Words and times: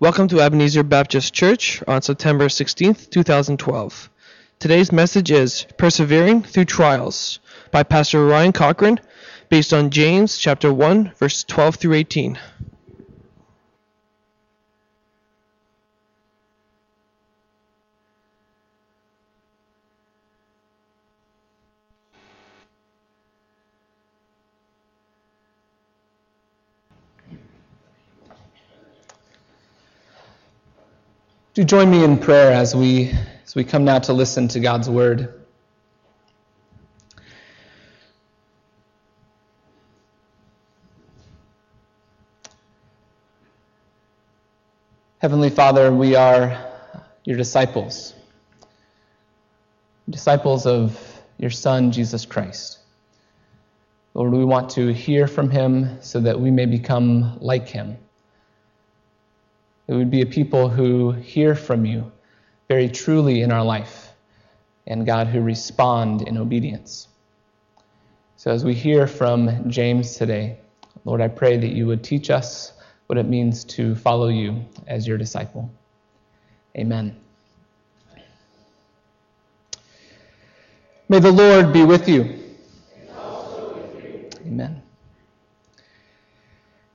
Welcome 0.00 0.28
to 0.28 0.40
Ebenezer 0.40 0.82
Baptist 0.82 1.34
Church 1.34 1.82
on 1.86 2.00
September 2.00 2.46
16th, 2.46 3.10
2012. 3.10 4.08
Today's 4.58 4.92
message 4.92 5.30
is 5.30 5.66
Persevering 5.76 6.42
Through 6.42 6.64
Trials 6.64 7.38
by 7.70 7.82
Pastor 7.82 8.24
Ryan 8.24 8.52
Cochran, 8.52 8.98
based 9.50 9.74
on 9.74 9.90
James 9.90 10.38
chapter 10.38 10.72
1, 10.72 11.12
verse 11.18 11.44
12 11.44 11.74
through 11.74 11.92
18. 11.92 12.38
Do 31.60 31.66
join 31.66 31.90
me 31.90 32.02
in 32.02 32.16
prayer 32.16 32.52
as 32.52 32.74
we 32.74 33.12
as 33.44 33.54
we 33.54 33.64
come 33.64 33.84
now 33.84 33.98
to 33.98 34.14
listen 34.14 34.48
to 34.48 34.60
God's 34.60 34.88
word. 34.88 35.44
Heavenly 45.18 45.50
Father, 45.50 45.92
we 45.92 46.14
are 46.14 46.66
your 47.24 47.36
disciples, 47.36 48.14
disciples 50.08 50.64
of 50.64 50.98
your 51.36 51.50
Son, 51.50 51.92
Jesus 51.92 52.24
Christ. 52.24 52.78
Lord, 54.14 54.32
we 54.32 54.46
want 54.46 54.70
to 54.70 54.94
hear 54.94 55.26
from 55.26 55.50
him 55.50 56.00
so 56.00 56.20
that 56.20 56.40
we 56.40 56.50
may 56.50 56.64
become 56.64 57.36
like 57.38 57.68
him. 57.68 57.98
It 59.90 59.94
would 59.94 60.08
be 60.08 60.22
a 60.22 60.26
people 60.26 60.68
who 60.68 61.10
hear 61.10 61.56
from 61.56 61.84
you 61.84 62.12
very 62.68 62.88
truly 62.88 63.42
in 63.42 63.50
our 63.50 63.64
life, 63.64 64.12
and 64.86 65.04
God, 65.04 65.26
who 65.26 65.40
respond 65.40 66.22
in 66.22 66.38
obedience. 66.38 67.08
So, 68.36 68.52
as 68.52 68.64
we 68.64 68.72
hear 68.72 69.08
from 69.08 69.68
James 69.68 70.14
today, 70.14 70.58
Lord, 71.04 71.20
I 71.20 71.26
pray 71.26 71.56
that 71.56 71.72
you 71.72 71.88
would 71.88 72.04
teach 72.04 72.30
us 72.30 72.72
what 73.08 73.18
it 73.18 73.26
means 73.26 73.64
to 73.64 73.96
follow 73.96 74.28
you 74.28 74.64
as 74.86 75.08
your 75.08 75.18
disciple. 75.18 75.68
Amen. 76.78 77.18
May 81.08 81.18
the 81.18 81.32
Lord 81.32 81.72
be 81.72 81.84
with 81.84 82.08
you. 82.08 82.22
With 82.22 82.44
you. 84.04 84.30
Amen. 84.46 84.82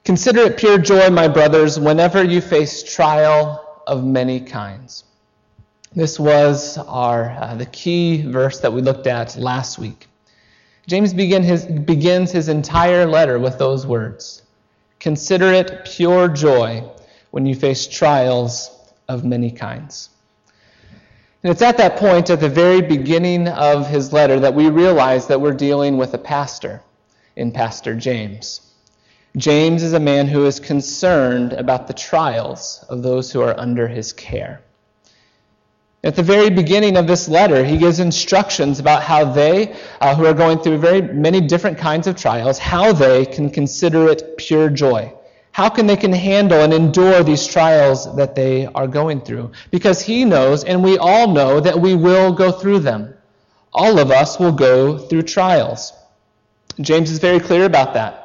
Consider 0.05 0.41
it 0.41 0.57
pure 0.57 0.77
joy, 0.77 1.09
my 1.09 1.27
brothers, 1.27 1.79
whenever 1.79 2.23
you 2.23 2.39
face 2.39 2.83
trial 2.83 3.81
of 3.87 4.05
many 4.05 4.39
kinds. 4.39 5.03
This 5.95 6.19
was 6.19 6.77
our 6.77 7.31
uh, 7.31 7.55
the 7.55 7.65
key 7.65 8.21
verse 8.21 8.59
that 8.59 8.71
we 8.71 8.83
looked 8.83 9.07
at 9.07 9.35
last 9.35 9.79
week. 9.79 10.07
James 10.85 11.11
begin 11.11 11.41
his, 11.41 11.65
begins 11.65 12.31
his 12.31 12.49
entire 12.49 13.07
letter 13.07 13.39
with 13.39 13.57
those 13.57 13.87
words. 13.87 14.43
Consider 14.99 15.51
it 15.51 15.85
pure 15.85 16.27
joy 16.27 16.83
when 17.31 17.47
you 17.47 17.55
face 17.55 17.87
trials 17.87 18.69
of 19.09 19.25
many 19.25 19.49
kinds. 19.49 20.11
And 21.41 21.51
it's 21.51 21.63
at 21.63 21.77
that 21.77 21.97
point, 21.97 22.29
at 22.29 22.39
the 22.39 22.49
very 22.49 22.81
beginning 22.81 23.47
of 23.47 23.87
his 23.87 24.13
letter, 24.13 24.39
that 24.39 24.53
we 24.53 24.69
realize 24.69 25.25
that 25.27 25.41
we're 25.41 25.53
dealing 25.53 25.97
with 25.97 26.13
a 26.13 26.19
pastor 26.19 26.83
in 27.35 27.51
Pastor 27.51 27.95
James. 27.95 28.61
James 29.37 29.83
is 29.83 29.93
a 29.93 29.99
man 29.99 30.27
who 30.27 30.45
is 30.45 30.59
concerned 30.61 31.51
about 31.53 31.87
the 31.87 31.93
trials 31.93 32.85
of 32.87 33.03
those 33.03 33.31
who 33.31 33.41
are 33.41 33.59
under 33.59 33.87
his 33.87 34.13
care. 34.13 34.61
At 36.05 36.15
the 36.15 36.23
very 36.23 36.49
beginning 36.49 36.95
of 36.95 37.07
this 37.07 37.27
letter, 37.27 37.65
he 37.65 37.77
gives 37.77 37.99
instructions 37.99 38.79
about 38.79 39.03
how 39.03 39.25
they, 39.25 39.75
uh, 39.99 40.15
who 40.15 40.25
are 40.25 40.33
going 40.33 40.59
through 40.59 40.77
very 40.77 41.01
many 41.01 41.41
different 41.41 41.77
kinds 41.77 42.07
of 42.07 42.15
trials, 42.15 42.59
how 42.59 42.93
they 42.93 43.25
can 43.25 43.49
consider 43.49 44.07
it 44.07 44.37
pure 44.37 44.69
joy. 44.69 45.11
How 45.51 45.67
can 45.67 45.87
they 45.87 45.97
can 45.97 46.13
handle 46.13 46.61
and 46.61 46.73
endure 46.73 47.23
these 47.23 47.47
trials 47.47 48.15
that 48.17 48.35
they 48.35 48.67
are 48.67 48.87
going 48.87 49.21
through? 49.21 49.51
Because 49.71 50.01
he 50.01 50.23
knows, 50.25 50.63
and 50.63 50.83
we 50.83 50.97
all 50.97 51.33
know, 51.33 51.59
that 51.59 51.79
we 51.79 51.95
will 51.95 52.31
go 52.31 52.51
through 52.51 52.79
them. 52.79 53.13
All 53.73 53.99
of 53.99 54.11
us 54.11 54.39
will 54.39 54.51
go 54.51 54.97
through 54.97 55.23
trials. 55.23 55.91
James 56.79 57.09
is 57.09 57.19
very 57.19 57.39
clear 57.39 57.65
about 57.65 57.93
that. 57.95 58.24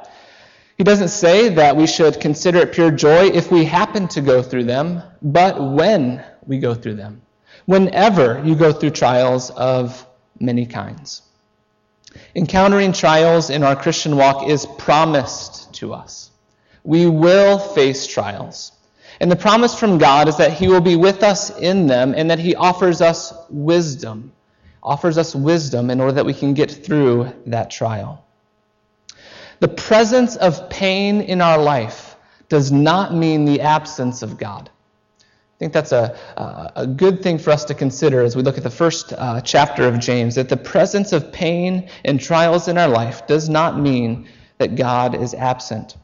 He 0.80 0.84
doesn't 0.84 1.08
say 1.08 1.50
that 1.50 1.76
we 1.76 1.86
should 1.86 2.20
consider 2.20 2.60
it 2.60 2.72
pure 2.72 2.90
joy 2.90 3.26
if 3.26 3.52
we 3.52 3.66
happen 3.66 4.08
to 4.08 4.22
go 4.22 4.42
through 4.42 4.64
them, 4.64 5.02
but 5.20 5.62
when 5.62 6.24
we 6.46 6.58
go 6.58 6.74
through 6.74 6.94
them. 6.94 7.20
Whenever 7.66 8.42
you 8.46 8.54
go 8.54 8.72
through 8.72 8.92
trials 8.92 9.50
of 9.50 10.06
many 10.38 10.64
kinds. 10.64 11.20
Encountering 12.34 12.94
trials 12.94 13.50
in 13.50 13.62
our 13.62 13.76
Christian 13.76 14.16
walk 14.16 14.48
is 14.48 14.64
promised 14.78 15.70
to 15.74 15.92
us. 15.92 16.30
We 16.82 17.06
will 17.06 17.58
face 17.58 18.06
trials. 18.06 18.72
And 19.20 19.30
the 19.30 19.36
promise 19.36 19.78
from 19.78 19.98
God 19.98 20.28
is 20.28 20.38
that 20.38 20.54
He 20.54 20.68
will 20.68 20.80
be 20.80 20.96
with 20.96 21.22
us 21.22 21.54
in 21.58 21.88
them 21.88 22.14
and 22.16 22.30
that 22.30 22.38
He 22.38 22.54
offers 22.54 23.02
us 23.02 23.34
wisdom, 23.50 24.32
offers 24.82 25.18
us 25.18 25.34
wisdom 25.34 25.90
in 25.90 26.00
order 26.00 26.12
that 26.12 26.24
we 26.24 26.32
can 26.32 26.54
get 26.54 26.70
through 26.70 27.34
that 27.44 27.70
trial. 27.70 28.24
The 29.60 29.68
presence 29.68 30.36
of 30.36 30.68
pain 30.70 31.20
in 31.20 31.40
our 31.40 31.58
life 31.58 32.16
does 32.48 32.72
not 32.72 33.14
mean 33.14 33.44
the 33.44 33.60
absence 33.60 34.22
of 34.22 34.38
God. 34.38 34.70
I 35.20 35.58
think 35.58 35.74
that's 35.74 35.92
a, 35.92 36.18
a 36.74 36.86
good 36.86 37.22
thing 37.22 37.38
for 37.38 37.50
us 37.50 37.66
to 37.66 37.74
consider 37.74 38.22
as 38.22 38.34
we 38.34 38.42
look 38.42 38.56
at 38.56 38.64
the 38.64 38.70
first 38.70 39.12
uh, 39.12 39.42
chapter 39.42 39.86
of 39.86 39.98
James 39.98 40.34
that 40.36 40.48
the 40.48 40.56
presence 40.56 41.12
of 41.12 41.30
pain 41.30 41.90
and 42.06 42.18
trials 42.18 42.68
in 42.68 42.78
our 42.78 42.88
life 42.88 43.26
does 43.26 43.50
not 43.50 43.78
mean 43.78 44.26
that 44.56 44.76
God 44.76 45.14
is 45.14 45.34
absent. 45.34 45.98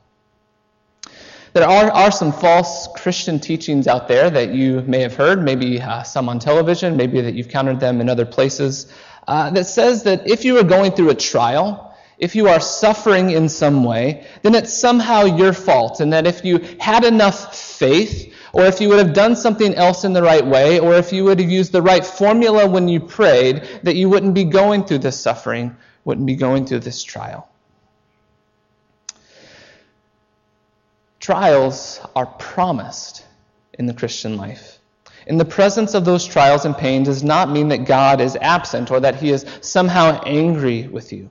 There 1.55 1.67
are, 1.67 1.91
are 1.91 2.11
some 2.11 2.33
false 2.33 2.87
Christian 2.97 3.41
teachings 3.41 3.87
out 3.87 4.09
there 4.09 4.28
that 4.28 4.50
you 4.50 4.83
may 4.83 5.00
have 5.00 5.15
heard, 5.15 5.43
maybe 5.43 5.81
uh, 5.81 6.03
some 6.03 6.28
on 6.28 6.38
television, 6.38 6.99
maybe 6.99 7.23
that 7.23 7.33
you've 7.33 7.49
countered 7.49 7.81
them 7.81 8.03
in 8.03 8.11
other 8.11 8.27
places, 8.27 8.93
uh, 9.27 9.49
that 9.53 9.65
says 9.65 10.03
that 10.03 10.28
if 10.28 10.44
you 10.44 10.59
are 10.59 10.62
going 10.62 10.93
through 10.93 11.09
a 11.09 11.15
trial, 11.15 11.85
if 12.19 12.34
you 12.34 12.49
are 12.49 12.60
suffering 12.60 13.31
in 13.31 13.49
some 13.49 13.84
way, 13.84 14.27
then 14.43 14.54
it's 14.54 14.72
somehow 14.72 15.25
your 15.25 15.53
fault. 15.53 16.00
And 16.00 16.12
that 16.12 16.27
if 16.27 16.44
you 16.44 16.59
had 16.81 17.04
enough 17.04 17.54
faith, 17.54 18.32
or 18.53 18.65
if 18.65 18.81
you 18.81 18.88
would 18.88 18.99
have 18.99 19.12
done 19.12 19.37
something 19.37 19.75
else 19.75 20.04
in 20.04 20.15
the 20.15 20.22
right 20.22 20.44
way, 20.44 20.78
or 20.78 20.94
if 20.94 21.12
you 21.12 21.25
would 21.25 21.38
have 21.41 21.50
used 21.50 21.72
the 21.72 21.82
right 21.82 22.05
formula 22.05 22.66
when 22.66 22.88
you 22.88 23.00
prayed, 23.00 23.69
that 23.82 23.97
you 23.97 24.09
wouldn't 24.09 24.34
be 24.34 24.44
going 24.44 24.84
through 24.84 24.99
this 24.99 25.21
suffering, 25.21 25.76
wouldn't 26.05 26.26
be 26.26 26.37
going 26.37 26.65
through 26.65 26.81
this 26.81 27.03
trial. 27.03 27.50
Trials 31.21 32.00
are 32.15 32.26
promised 32.26 33.26
in 33.75 33.84
the 33.84 33.94
Christian 33.94 34.38
life. 34.38 34.78
In 35.26 35.38
the 35.38 35.44
presence 35.44 35.93
of 35.94 36.05
those 36.05 36.25
trials 36.25 36.65
and 36.65 36.76
pain 36.76 37.03
does 37.03 37.22
not 37.25 37.50
mean 37.50 37.69
that 37.69 37.84
God 37.84 38.21
is 38.21 38.37
absent 38.41 38.91
or 38.91 39.00
that 39.00 39.16
he 39.16 39.31
is 39.31 39.44
somehow 39.60 40.22
angry 40.25 40.87
with 40.87 41.12
you. 41.12 41.31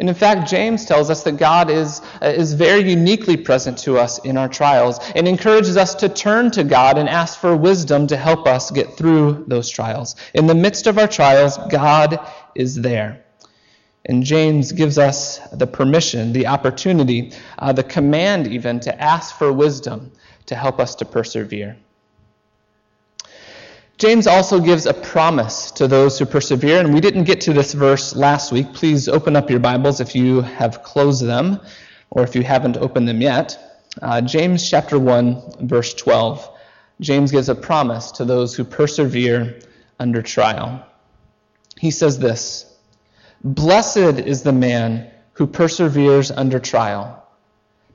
And 0.00 0.08
in 0.08 0.14
fact, 0.14 0.50
James 0.50 0.84
tells 0.84 1.08
us 1.08 1.22
that 1.22 1.36
God 1.36 1.70
is, 1.70 2.00
uh, 2.20 2.26
is 2.26 2.52
very 2.52 2.90
uniquely 2.90 3.36
present 3.36 3.78
to 3.78 3.96
us 3.96 4.18
in 4.18 4.36
our 4.36 4.48
trials 4.48 4.98
and 5.14 5.28
encourages 5.28 5.76
us 5.76 5.94
to 5.96 6.08
turn 6.08 6.50
to 6.52 6.64
God 6.64 6.98
and 6.98 7.08
ask 7.08 7.38
for 7.38 7.56
wisdom 7.56 8.08
to 8.08 8.16
help 8.16 8.46
us 8.48 8.72
get 8.72 8.96
through 8.96 9.44
those 9.46 9.70
trials. 9.70 10.16
In 10.34 10.48
the 10.48 10.54
midst 10.54 10.88
of 10.88 10.98
our 10.98 11.06
trials, 11.06 11.58
God 11.70 12.18
is 12.56 12.74
there. 12.74 13.24
And 14.06 14.24
James 14.24 14.72
gives 14.72 14.98
us 14.98 15.38
the 15.52 15.66
permission, 15.66 16.32
the 16.32 16.48
opportunity, 16.48 17.32
uh, 17.58 17.72
the 17.72 17.84
command 17.84 18.48
even 18.48 18.80
to 18.80 19.02
ask 19.02 19.36
for 19.36 19.52
wisdom 19.52 20.10
to 20.46 20.56
help 20.56 20.80
us 20.80 20.96
to 20.96 21.04
persevere. 21.04 21.76
James 23.96 24.26
also 24.26 24.58
gives 24.58 24.86
a 24.86 24.92
promise 24.92 25.70
to 25.70 25.86
those 25.86 26.18
who 26.18 26.26
persevere, 26.26 26.80
and 26.80 26.92
we 26.92 27.00
didn't 27.00 27.24
get 27.24 27.40
to 27.42 27.52
this 27.52 27.72
verse 27.72 28.16
last 28.16 28.50
week. 28.50 28.72
Please 28.72 29.08
open 29.08 29.36
up 29.36 29.48
your 29.48 29.60
Bibles 29.60 30.00
if 30.00 30.16
you 30.16 30.40
have 30.40 30.82
closed 30.82 31.24
them, 31.24 31.60
or 32.10 32.24
if 32.24 32.34
you 32.34 32.42
haven't 32.42 32.76
opened 32.76 33.06
them 33.06 33.22
yet. 33.22 33.56
Uh, 34.02 34.20
James 34.20 34.68
chapter 34.68 34.98
1, 34.98 35.68
verse 35.68 35.94
12. 35.94 36.50
James 37.00 37.30
gives 37.30 37.48
a 37.48 37.54
promise 37.54 38.10
to 38.10 38.24
those 38.24 38.56
who 38.56 38.64
persevere 38.64 39.60
under 40.00 40.22
trial. 40.22 40.84
He 41.78 41.92
says 41.92 42.18
this 42.18 42.76
Blessed 43.44 44.18
is 44.18 44.42
the 44.42 44.52
man 44.52 45.08
who 45.34 45.46
perseveres 45.46 46.32
under 46.32 46.58
trial, 46.58 47.24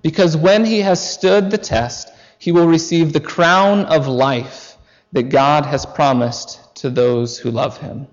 because 0.01 0.37
when 0.37 0.63
he 0.63 0.79
has 0.79 1.13
stood 1.13 1.51
the 1.51 1.57
test, 1.57 2.09
he 2.37 2.53
will 2.53 2.67
receive 2.67 3.11
the 3.11 3.19
crown 3.19 3.83
of 3.85 4.07
life 4.07 4.68
that 5.11 5.23
God 5.23 5.65
has 5.65 5.85
promised 5.85 6.75
to 6.77 6.89
those 6.89 7.37
who 7.37 7.51
love 7.51 7.77
him. 7.79 8.07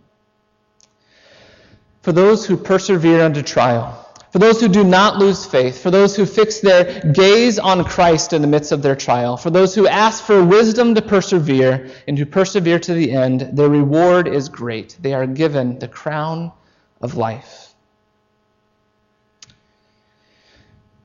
For 2.02 2.12
those 2.12 2.46
who 2.46 2.56
persevere 2.56 3.24
under 3.24 3.42
trial, 3.42 4.02
for 4.30 4.38
those 4.38 4.60
who 4.60 4.68
do 4.68 4.84
not 4.84 5.16
lose 5.16 5.46
faith, 5.46 5.82
for 5.82 5.90
those 5.90 6.14
who 6.14 6.26
fix 6.26 6.60
their 6.60 7.00
gaze 7.12 7.58
on 7.58 7.84
Christ 7.84 8.32
in 8.32 8.42
the 8.42 8.48
midst 8.48 8.70
of 8.70 8.82
their 8.82 8.94
trial, 8.94 9.36
for 9.36 9.50
those 9.50 9.74
who 9.74 9.88
ask 9.88 10.22
for 10.22 10.44
wisdom 10.44 10.94
to 10.94 11.02
persevere 11.02 11.90
and 12.06 12.18
who 12.18 12.26
persevere 12.26 12.78
to 12.80 12.94
the 12.94 13.12
end, 13.12 13.40
their 13.52 13.68
reward 13.68 14.28
is 14.28 14.48
great. 14.48 14.96
They 15.00 15.14
are 15.14 15.26
given 15.26 15.78
the 15.78 15.88
crown 15.88 16.52
of 17.00 17.16
life. 17.16 17.74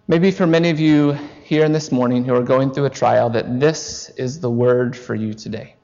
Maybe 0.08 0.32
for 0.32 0.46
many 0.46 0.70
of 0.70 0.80
you 0.80 1.18
here 1.44 1.64
in 1.64 1.72
this 1.72 1.90
morning 1.90 2.26
who 2.26 2.36
are 2.36 2.44
going 2.44 2.74
through 2.74 2.86
a 2.86 2.90
trial, 2.90 3.30
that 3.30 3.62
this 3.62 4.10
is 4.10 4.42
the 4.42 4.52
word 4.52 4.96
for 4.96 5.16
you 5.16 5.34
today. 5.34 5.76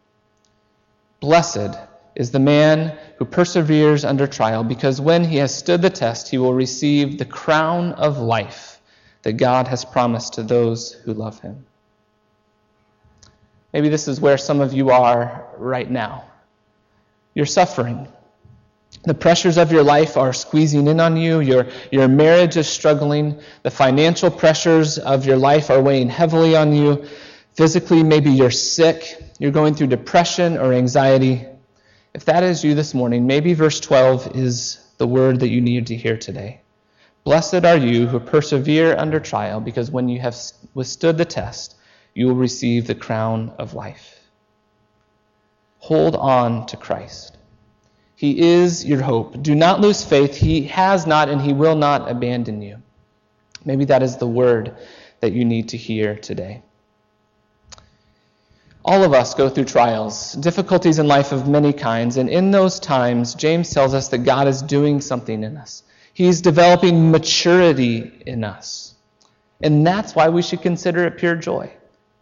Blessed 1.20 1.78
is 2.16 2.32
the 2.32 2.40
man 2.40 2.98
who 3.18 3.26
perseveres 3.26 4.06
under 4.06 4.28
trial, 4.28 4.64
because 4.64 5.02
when 5.02 5.24
he 5.24 5.38
has 5.38 5.56
stood 5.56 5.82
the 5.82 5.90
test, 5.90 6.30
he 6.30 6.38
will 6.38 6.54
receive 6.54 7.18
the 7.18 7.26
crown 7.26 7.94
of 7.94 8.18
life 8.18 8.80
that 9.24 9.34
God 9.34 9.68
has 9.68 9.84
promised 9.84 10.34
to 10.34 10.44
those 10.44 10.94
who 10.94 11.14
love 11.14 11.40
him. 11.40 11.66
Maybe 13.74 13.90
this 13.90 14.08
is 14.08 14.22
where 14.22 14.38
some 14.38 14.62
of 14.62 14.74
you 14.74 14.90
are 14.90 15.46
right 15.58 15.90
now. 15.90 16.26
You're 17.34 17.46
suffering. 17.46 18.08
The 19.04 19.14
pressures 19.14 19.58
of 19.58 19.72
your 19.72 19.84
life 19.84 20.18
are 20.18 20.34
squeezing 20.34 20.88
in 20.88 21.00
on 21.00 21.18
you. 21.18 21.40
Your, 21.40 21.68
your 21.92 22.08
marriage 22.08 22.58
is 22.58 22.68
struggling. 22.68 23.40
The 23.64 23.72
financial 23.72 24.32
pressures 24.32 24.98
of 24.98 25.26
your 25.26 25.38
life 25.38 25.70
are 25.70 25.82
weighing 25.82 26.10
heavily 26.10 26.56
on 26.56 26.74
you. 26.74 27.06
Physically, 27.58 28.04
maybe 28.04 28.30
you're 28.30 28.52
sick. 28.52 29.20
You're 29.40 29.50
going 29.50 29.74
through 29.74 29.88
depression 29.88 30.60
or 30.60 30.74
anxiety. 30.74 31.44
If 32.14 32.26
that 32.26 32.44
is 32.44 32.64
you 32.64 32.76
this 32.76 32.94
morning, 32.94 33.26
maybe 33.26 33.56
verse 33.56 33.80
12 33.80 34.36
is 34.36 34.80
the 35.00 35.08
word 35.08 35.40
that 35.40 35.50
you 35.50 35.60
need 35.60 35.88
to 35.88 35.96
hear 35.96 36.18
today. 36.18 36.62
Blessed 37.24 37.66
are 37.66 37.76
you 37.76 38.06
who 38.06 38.20
persevere 38.20 38.96
under 38.96 39.20
trial, 39.20 39.60
because 39.60 39.90
when 39.90 40.08
you 40.08 40.20
have 40.20 40.38
withstood 40.76 41.18
the 41.18 41.26
test, 41.26 41.76
you 42.14 42.28
will 42.28 42.36
receive 42.36 42.86
the 42.86 42.94
crown 42.94 43.52
of 43.58 43.74
life. 43.74 44.20
Hold 45.80 46.16
on 46.16 46.68
to 46.68 46.78
Christ. 46.78 47.38
He 48.16 48.40
is 48.40 48.86
your 48.86 49.02
hope. 49.02 49.42
Do 49.42 49.56
not 49.56 49.82
lose 49.82 50.06
faith. 50.06 50.36
He 50.36 50.62
has 50.66 51.08
not 51.08 51.28
and 51.28 51.42
he 51.42 51.54
will 51.54 51.76
not 51.76 52.08
abandon 52.10 52.62
you. 52.62 52.84
Maybe 53.66 53.86
that 53.86 54.04
is 54.04 54.18
the 54.18 54.28
word 54.28 54.76
that 55.22 55.34
you 55.34 55.44
need 55.44 55.70
to 55.70 55.78
hear 55.78 56.16
today. 56.16 56.62
All 58.88 59.04
of 59.04 59.14
us 59.14 59.34
go 59.34 59.50
through 59.50 59.66
trials, 59.66 60.32
difficulties 60.32 60.98
in 60.98 61.08
life 61.08 61.34
of 61.34 61.46
many 61.46 61.74
kinds, 61.74 62.16
and 62.16 62.30
in 62.30 62.52
those 62.52 62.80
times, 62.80 63.36
James 63.36 63.70
tells 63.70 63.94
us 63.94 64.08
that 64.08 64.20
God 64.20 64.48
is 64.48 64.62
doing 64.62 65.02
something 65.02 65.44
in 65.44 65.58
us. 65.58 65.84
He's 66.14 66.40
developing 66.40 67.12
maturity 67.12 68.24
in 68.26 68.46
us. 68.46 68.96
And 69.62 69.86
that's 69.86 70.16
why 70.16 70.30
we 70.30 70.42
should 70.42 70.62
consider 70.62 71.04
it 71.04 71.18
pure 71.18 71.36
joy. 71.36 71.70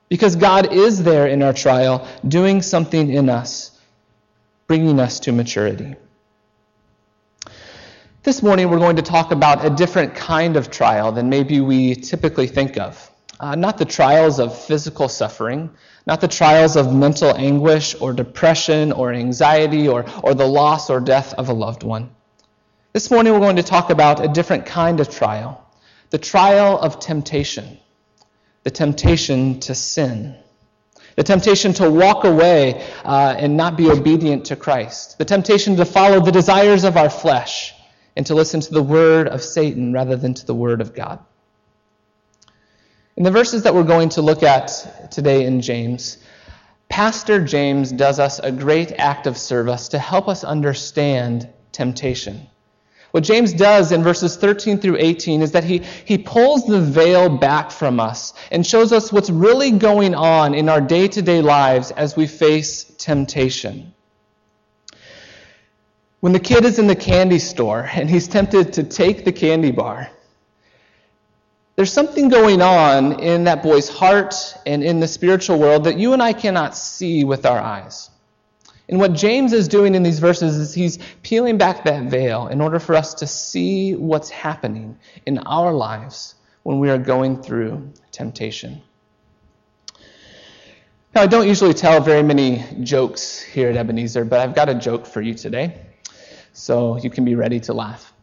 Because 0.09 0.35
God 0.35 0.73
is 0.73 1.03
there 1.03 1.27
in 1.27 1.43
our 1.43 1.53
trial, 1.53 2.07
doing 2.27 2.63
something 2.63 3.11
in 3.11 3.29
us, 3.29 3.79
bringing 4.65 4.99
us 4.99 5.19
to 5.21 5.31
maturity. 5.31 5.95
This 8.23 8.41
morning, 8.41 8.71
we're 8.71 8.79
going 8.79 8.95
to 8.95 9.03
talk 9.03 9.31
about 9.31 9.63
a 9.63 9.69
different 9.69 10.15
kind 10.15 10.57
of 10.57 10.71
trial 10.71 11.11
than 11.11 11.29
maybe 11.29 11.61
we 11.61 11.93
typically 11.93 12.47
think 12.47 12.79
of. 12.79 13.11
Uh, 13.39 13.55
not 13.55 13.77
the 13.77 13.85
trials 13.85 14.39
of 14.39 14.57
physical 14.57 15.09
suffering, 15.09 15.69
not 16.07 16.21
the 16.21 16.27
trials 16.27 16.77
of 16.77 16.93
mental 16.93 17.35
anguish 17.35 17.95
or 17.99 18.13
depression 18.13 18.93
or 18.93 19.11
anxiety 19.11 19.87
or, 19.87 20.05
or 20.23 20.33
the 20.33 20.47
loss 20.47 20.89
or 20.89 21.01
death 21.01 21.33
of 21.33 21.49
a 21.49 21.53
loved 21.53 21.83
one. 21.83 22.09
This 22.93 23.11
morning 23.11 23.33
we're 23.33 23.39
going 23.39 23.57
to 23.57 23.63
talk 23.63 23.89
about 23.89 24.23
a 24.23 24.29
different 24.29 24.65
kind 24.65 24.99
of 24.99 25.09
trial 25.09 25.61
the 26.11 26.17
trial 26.19 26.79
of 26.79 26.99
temptation, 26.99 27.77
the 28.63 28.71
temptation 28.71 29.59
to 29.59 29.75
sin, 29.75 30.35
the 31.15 31.23
temptation 31.23 31.73
to 31.73 31.89
walk 31.89 32.23
away 32.23 32.87
uh, 33.03 33.35
and 33.37 33.57
not 33.57 33.75
be 33.75 33.89
obedient 33.89 34.45
to 34.45 34.55
Christ, 34.55 35.17
the 35.17 35.25
temptation 35.25 35.75
to 35.75 35.83
follow 35.83 36.21
the 36.21 36.31
desires 36.31 36.85
of 36.85 36.95
our 36.95 37.09
flesh 37.09 37.73
and 38.15 38.25
to 38.27 38.35
listen 38.35 38.61
to 38.61 38.71
the 38.71 38.83
word 38.83 39.27
of 39.27 39.43
Satan 39.43 39.91
rather 39.91 40.15
than 40.15 40.33
to 40.35 40.45
the 40.45 40.55
word 40.55 40.79
of 40.79 40.93
God. 40.93 41.19
In 43.17 43.23
the 43.23 43.31
verses 43.31 43.63
that 43.63 43.73
we're 43.73 43.83
going 43.83 44.09
to 44.09 44.21
look 44.21 44.43
at 44.43 45.09
today 45.09 45.45
in 45.45 45.61
James, 45.61 46.17
Pastor 46.89 47.41
James 47.41 47.93
does 47.93 48.19
us 48.19 48.39
a 48.39 48.51
great 48.51 48.91
act 48.97 49.25
of 49.25 49.37
service 49.37 49.87
to 49.89 49.99
help 49.99 50.27
us 50.27 50.43
understand 50.43 51.47
temptation. 51.71 52.47
What 53.11 53.23
James 53.23 53.53
does 53.53 53.93
in 53.93 54.03
verses 54.03 54.35
13 54.35 54.79
through 54.79 54.97
18 54.99 55.41
is 55.41 55.53
that 55.53 55.63
he, 55.63 55.77
he 56.03 56.17
pulls 56.17 56.67
the 56.67 56.81
veil 56.81 57.29
back 57.29 57.71
from 57.71 58.01
us 58.01 58.33
and 58.51 58.67
shows 58.67 58.91
us 58.91 59.13
what's 59.13 59.29
really 59.29 59.71
going 59.71 60.13
on 60.13 60.53
in 60.53 60.67
our 60.67 60.81
day 60.81 61.07
to 61.07 61.21
day 61.21 61.41
lives 61.41 61.91
as 61.91 62.17
we 62.17 62.27
face 62.27 62.83
temptation. 62.97 63.93
When 66.19 66.33
the 66.33 66.39
kid 66.41 66.65
is 66.65 66.79
in 66.79 66.87
the 66.87 66.95
candy 66.97 67.39
store 67.39 67.89
and 67.93 68.09
he's 68.09 68.27
tempted 68.27 68.73
to 68.73 68.83
take 68.83 69.23
the 69.23 69.31
candy 69.31 69.71
bar, 69.71 70.09
there's 71.75 71.91
something 71.91 72.29
going 72.29 72.61
on 72.61 73.19
in 73.19 73.43
that 73.45 73.61
boy's 73.61 73.89
heart 73.89 74.33
and 74.65 74.83
in 74.83 74.99
the 74.99 75.07
spiritual 75.07 75.59
world 75.59 75.83
that 75.85 75.97
you 75.97 76.13
and 76.13 76.23
I 76.23 76.33
cannot 76.33 76.75
see 76.75 77.23
with 77.23 77.45
our 77.45 77.59
eyes. 77.59 78.09
And 78.87 78.99
what 78.99 79.13
James 79.13 79.51
is 79.51 79.67
doing 79.67 79.95
in 79.95 80.03
these 80.03 80.19
verses 80.19 80.57
is 80.57 80.73
he's 80.73 80.99
peeling 81.23 81.57
back 81.57 81.83
that 81.85 82.03
veil 82.03 82.47
in 82.47 82.61
order 82.61 82.79
for 82.79 82.95
us 82.95 83.15
to 83.15 83.27
see 83.27 83.95
what's 83.95 84.29
happening 84.29 84.97
in 85.25 85.39
our 85.39 85.73
lives 85.73 86.35
when 86.63 86.79
we 86.79 86.89
are 86.89 86.97
going 86.97 87.41
through 87.41 87.91
temptation. 88.11 88.81
Now, 91.13 91.21
I 91.21 91.27
don't 91.27 91.47
usually 91.47 91.73
tell 91.73 91.99
very 92.01 92.23
many 92.23 92.63
jokes 92.81 93.41
here 93.41 93.69
at 93.69 93.77
Ebenezer, 93.77 94.25
but 94.25 94.39
I've 94.39 94.53
got 94.53 94.69
a 94.69 94.75
joke 94.75 95.05
for 95.05 95.21
you 95.21 95.33
today, 95.33 95.81
so 96.53 96.97
you 96.97 97.09
can 97.09 97.25
be 97.25 97.35
ready 97.35 97.59
to 97.61 97.73
laugh. 97.73 98.14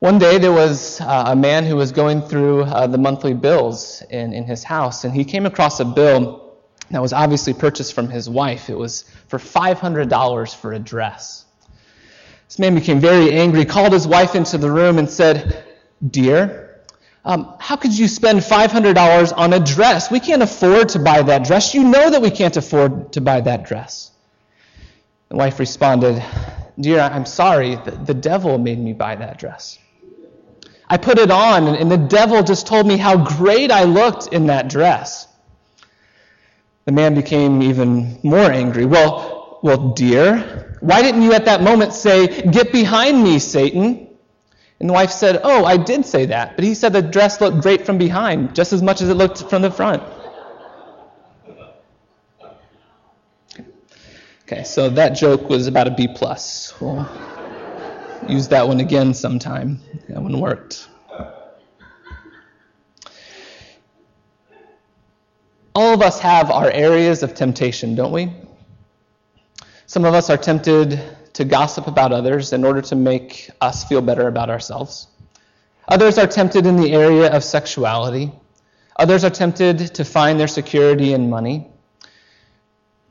One 0.00 0.18
day 0.18 0.38
there 0.38 0.50
was 0.50 0.98
uh, 1.02 1.24
a 1.26 1.36
man 1.36 1.66
who 1.66 1.76
was 1.76 1.92
going 1.92 2.22
through 2.22 2.62
uh, 2.62 2.86
the 2.86 2.96
monthly 2.96 3.34
bills 3.34 4.02
in, 4.08 4.32
in 4.32 4.44
his 4.44 4.64
house, 4.64 5.04
and 5.04 5.12
he 5.12 5.26
came 5.26 5.44
across 5.44 5.78
a 5.78 5.84
bill 5.84 6.54
that 6.90 7.02
was 7.02 7.12
obviously 7.12 7.52
purchased 7.52 7.92
from 7.92 8.08
his 8.08 8.26
wife. 8.26 8.70
It 8.70 8.78
was 8.78 9.04
for 9.28 9.38
$500 9.38 10.56
for 10.56 10.72
a 10.72 10.78
dress. 10.78 11.44
This 12.48 12.58
man 12.58 12.74
became 12.74 12.98
very 12.98 13.30
angry, 13.30 13.66
called 13.66 13.92
his 13.92 14.08
wife 14.08 14.34
into 14.34 14.56
the 14.56 14.70
room, 14.70 14.96
and 14.96 15.06
said, 15.08 15.66
Dear, 16.10 16.80
um, 17.26 17.54
how 17.60 17.76
could 17.76 17.96
you 17.96 18.08
spend 18.08 18.40
$500 18.40 19.36
on 19.36 19.52
a 19.52 19.60
dress? 19.60 20.10
We 20.10 20.18
can't 20.18 20.42
afford 20.42 20.88
to 20.90 20.98
buy 20.98 21.20
that 21.20 21.44
dress. 21.44 21.74
You 21.74 21.84
know 21.84 22.08
that 22.08 22.22
we 22.22 22.30
can't 22.30 22.56
afford 22.56 23.12
to 23.12 23.20
buy 23.20 23.42
that 23.42 23.66
dress. 23.66 24.12
The 25.28 25.36
wife 25.36 25.58
responded, 25.58 26.24
Dear, 26.80 27.00
I'm 27.00 27.26
sorry, 27.26 27.74
the, 27.74 27.90
the 27.90 28.14
devil 28.14 28.56
made 28.56 28.78
me 28.78 28.94
buy 28.94 29.16
that 29.16 29.38
dress. 29.38 29.78
I 30.92 30.96
put 30.96 31.18
it 31.20 31.30
on, 31.30 31.68
and 31.68 31.88
the 31.88 31.96
devil 31.96 32.42
just 32.42 32.66
told 32.66 32.84
me 32.84 32.96
how 32.96 33.16
great 33.16 33.70
I 33.70 33.84
looked 33.84 34.26
in 34.34 34.48
that 34.48 34.68
dress. 34.68 35.28
The 36.84 36.90
man 36.90 37.14
became 37.14 37.62
even 37.62 38.18
more 38.24 38.50
angry. 38.50 38.86
Well, 38.86 39.60
well, 39.62 39.90
dear, 39.90 40.76
why 40.80 41.00
didn't 41.00 41.22
you 41.22 41.32
at 41.32 41.44
that 41.44 41.62
moment 41.62 41.92
say, 41.92 42.42
Get 42.42 42.72
behind 42.72 43.22
me, 43.22 43.38
Satan? 43.38 44.08
And 44.80 44.88
the 44.88 44.92
wife 44.92 45.12
said, 45.12 45.40
Oh, 45.44 45.64
I 45.64 45.76
did 45.76 46.04
say 46.06 46.26
that, 46.26 46.56
but 46.56 46.64
he 46.64 46.74
said 46.74 46.92
the 46.92 47.02
dress 47.02 47.40
looked 47.40 47.60
great 47.60 47.86
from 47.86 47.96
behind, 47.96 48.56
just 48.56 48.72
as 48.72 48.82
much 48.82 49.00
as 49.00 49.10
it 49.10 49.14
looked 49.14 49.48
from 49.48 49.62
the 49.62 49.70
front. 49.70 50.02
Okay, 54.42 54.64
so 54.64 54.88
that 54.90 55.10
joke 55.10 55.48
was 55.48 55.68
about 55.68 55.86
a 55.86 55.92
B 55.92 56.08
plus. 56.12 56.74
We'll 56.80 57.06
use 58.30 58.48
that 58.48 58.66
one 58.66 58.80
again 58.80 59.14
sometime. 59.14 59.80
That 60.08 60.22
one 60.22 60.40
worked. 60.40 60.88
All 65.74 65.94
of 65.94 66.02
us 66.02 66.18
have 66.20 66.50
our 66.50 66.70
areas 66.70 67.22
of 67.22 67.34
temptation, 67.34 67.94
don't 67.94 68.12
we? 68.12 68.32
Some 69.86 70.04
of 70.04 70.14
us 70.14 70.30
are 70.30 70.36
tempted 70.36 71.00
to 71.32 71.44
gossip 71.44 71.86
about 71.86 72.12
others 72.12 72.52
in 72.52 72.64
order 72.64 72.82
to 72.82 72.96
make 72.96 73.50
us 73.60 73.84
feel 73.84 74.00
better 74.00 74.28
about 74.28 74.50
ourselves. 74.50 75.06
Others 75.88 76.18
are 76.18 76.26
tempted 76.26 76.66
in 76.66 76.76
the 76.76 76.92
area 76.92 77.30
of 77.30 77.42
sexuality. 77.42 78.32
Others 78.96 79.24
are 79.24 79.30
tempted 79.30 79.94
to 79.94 80.04
find 80.04 80.38
their 80.38 80.48
security 80.48 81.12
in 81.12 81.30
money. 81.30 81.68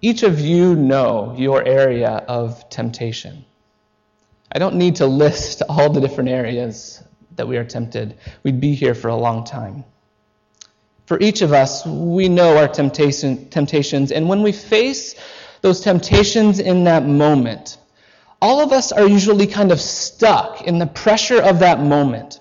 Each 0.01 0.23
of 0.23 0.39
you 0.39 0.75
know 0.75 1.35
your 1.37 1.65
area 1.65 2.23
of 2.27 2.69
temptation. 2.69 3.45
I 4.51 4.59
don't 4.59 4.75
need 4.75 4.97
to 4.97 5.05
list 5.05 5.61
all 5.69 5.89
the 5.89 6.01
different 6.01 6.29
areas 6.29 7.03
that 7.35 7.47
we 7.47 7.57
are 7.57 7.63
tempted. 7.63 8.17
We'd 8.43 8.59
be 8.59 8.73
here 8.73 8.95
for 8.95 9.09
a 9.09 9.15
long 9.15 9.43
time. 9.43 9.83
For 11.05 11.19
each 11.19 11.41
of 11.41 11.53
us, 11.53 11.85
we 11.85 12.29
know 12.29 12.57
our 12.57 12.67
temptation, 12.67 13.49
temptations, 13.49 14.11
and 14.11 14.27
when 14.27 14.43
we 14.43 14.51
face 14.51 15.15
those 15.61 15.81
temptations 15.81 16.59
in 16.59 16.83
that 16.85 17.05
moment, 17.05 17.77
all 18.41 18.61
of 18.61 18.71
us 18.71 18.91
are 18.91 19.07
usually 19.07 19.47
kind 19.47 19.71
of 19.71 19.81
stuck 19.81 20.61
in 20.61 20.79
the 20.79 20.87
pressure 20.87 21.41
of 21.41 21.59
that 21.59 21.79
moment. 21.79 22.39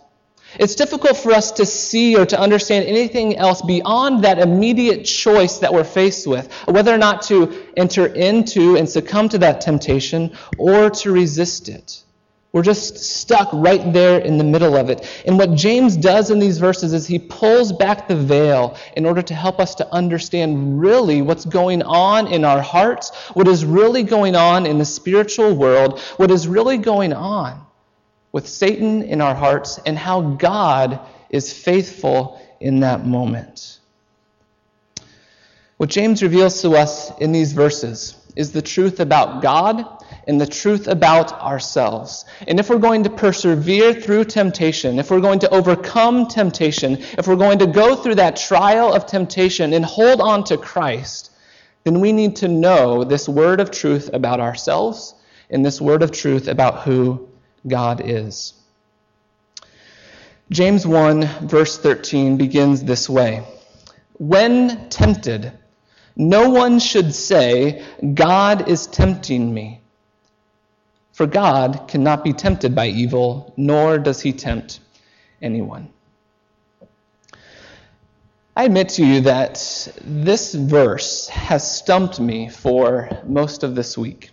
It's 0.58 0.74
difficult 0.74 1.16
for 1.18 1.32
us 1.32 1.52
to 1.52 1.66
see 1.66 2.16
or 2.16 2.24
to 2.24 2.40
understand 2.40 2.86
anything 2.86 3.36
else 3.36 3.60
beyond 3.60 4.24
that 4.24 4.38
immediate 4.38 5.04
choice 5.04 5.58
that 5.58 5.72
we're 5.72 5.84
faced 5.84 6.26
with, 6.26 6.50
whether 6.64 6.94
or 6.94 6.98
not 6.98 7.22
to 7.22 7.66
enter 7.76 8.06
into 8.06 8.76
and 8.76 8.88
succumb 8.88 9.28
to 9.30 9.38
that 9.38 9.60
temptation 9.60 10.36
or 10.56 10.88
to 10.90 11.12
resist 11.12 11.68
it. 11.68 12.02
We're 12.50 12.62
just 12.62 12.96
stuck 12.96 13.50
right 13.52 13.92
there 13.92 14.20
in 14.20 14.38
the 14.38 14.44
middle 14.44 14.74
of 14.74 14.88
it. 14.88 15.06
And 15.26 15.36
what 15.38 15.54
James 15.54 15.98
does 15.98 16.30
in 16.30 16.38
these 16.38 16.56
verses 16.56 16.94
is 16.94 17.06
he 17.06 17.18
pulls 17.18 17.74
back 17.74 18.08
the 18.08 18.16
veil 18.16 18.74
in 18.96 19.04
order 19.04 19.20
to 19.20 19.34
help 19.34 19.60
us 19.60 19.74
to 19.76 19.92
understand 19.92 20.80
really 20.80 21.20
what's 21.20 21.44
going 21.44 21.82
on 21.82 22.26
in 22.26 22.46
our 22.46 22.62
hearts, 22.62 23.14
what 23.34 23.46
is 23.46 23.66
really 23.66 24.02
going 24.02 24.34
on 24.34 24.64
in 24.64 24.78
the 24.78 24.86
spiritual 24.86 25.54
world, 25.54 26.00
what 26.16 26.30
is 26.30 26.48
really 26.48 26.78
going 26.78 27.12
on 27.12 27.67
with 28.32 28.46
Satan 28.46 29.02
in 29.02 29.20
our 29.20 29.34
hearts, 29.34 29.78
and 29.86 29.98
how 29.98 30.20
God 30.20 31.00
is 31.30 31.52
faithful 31.52 32.40
in 32.60 32.80
that 32.80 33.06
moment. 33.06 33.78
What 35.78 35.90
James 35.90 36.22
reveals 36.22 36.60
to 36.62 36.72
us 36.72 37.16
in 37.18 37.32
these 37.32 37.52
verses 37.52 38.16
is 38.34 38.52
the 38.52 38.62
truth 38.62 39.00
about 39.00 39.42
God 39.42 39.84
and 40.26 40.40
the 40.40 40.46
truth 40.46 40.88
about 40.88 41.32
ourselves. 41.40 42.24
And 42.46 42.58
if 42.58 42.68
we're 42.68 42.78
going 42.78 43.04
to 43.04 43.10
persevere 43.10 43.94
through 43.94 44.24
temptation, 44.24 44.98
if 44.98 45.10
we're 45.10 45.20
going 45.20 45.38
to 45.40 45.50
overcome 45.50 46.26
temptation, 46.26 46.98
if 47.16 47.26
we're 47.26 47.36
going 47.36 47.60
to 47.60 47.66
go 47.66 47.94
through 47.94 48.16
that 48.16 48.36
trial 48.36 48.92
of 48.92 49.06
temptation 49.06 49.72
and 49.72 49.84
hold 49.84 50.20
on 50.20 50.44
to 50.44 50.58
Christ, 50.58 51.30
then 51.84 52.00
we 52.00 52.12
need 52.12 52.36
to 52.36 52.48
know 52.48 53.04
this 53.04 53.28
word 53.28 53.60
of 53.60 53.70
truth 53.70 54.10
about 54.12 54.40
ourselves 54.40 55.14
and 55.48 55.64
this 55.64 55.80
word 55.80 56.02
of 56.02 56.10
truth 56.10 56.48
about 56.48 56.80
who 56.80 57.27
God 57.68 58.02
is. 58.04 58.54
James 60.50 60.86
1, 60.86 61.48
verse 61.48 61.78
13 61.78 62.38
begins 62.38 62.82
this 62.82 63.08
way 63.08 63.44
When 64.18 64.88
tempted, 64.88 65.52
no 66.16 66.50
one 66.50 66.80
should 66.80 67.14
say, 67.14 67.84
God 68.14 68.68
is 68.68 68.86
tempting 68.86 69.52
me. 69.52 69.80
For 71.12 71.26
God 71.26 71.86
cannot 71.88 72.24
be 72.24 72.32
tempted 72.32 72.74
by 72.74 72.88
evil, 72.88 73.52
nor 73.56 73.98
does 73.98 74.20
he 74.20 74.32
tempt 74.32 74.80
anyone. 75.42 75.90
I 78.56 78.64
admit 78.64 78.88
to 78.90 79.04
you 79.04 79.20
that 79.20 79.54
this 80.02 80.54
verse 80.54 81.28
has 81.28 81.70
stumped 81.76 82.18
me 82.18 82.48
for 82.48 83.08
most 83.24 83.62
of 83.62 83.76
this 83.76 83.96
week. 83.96 84.30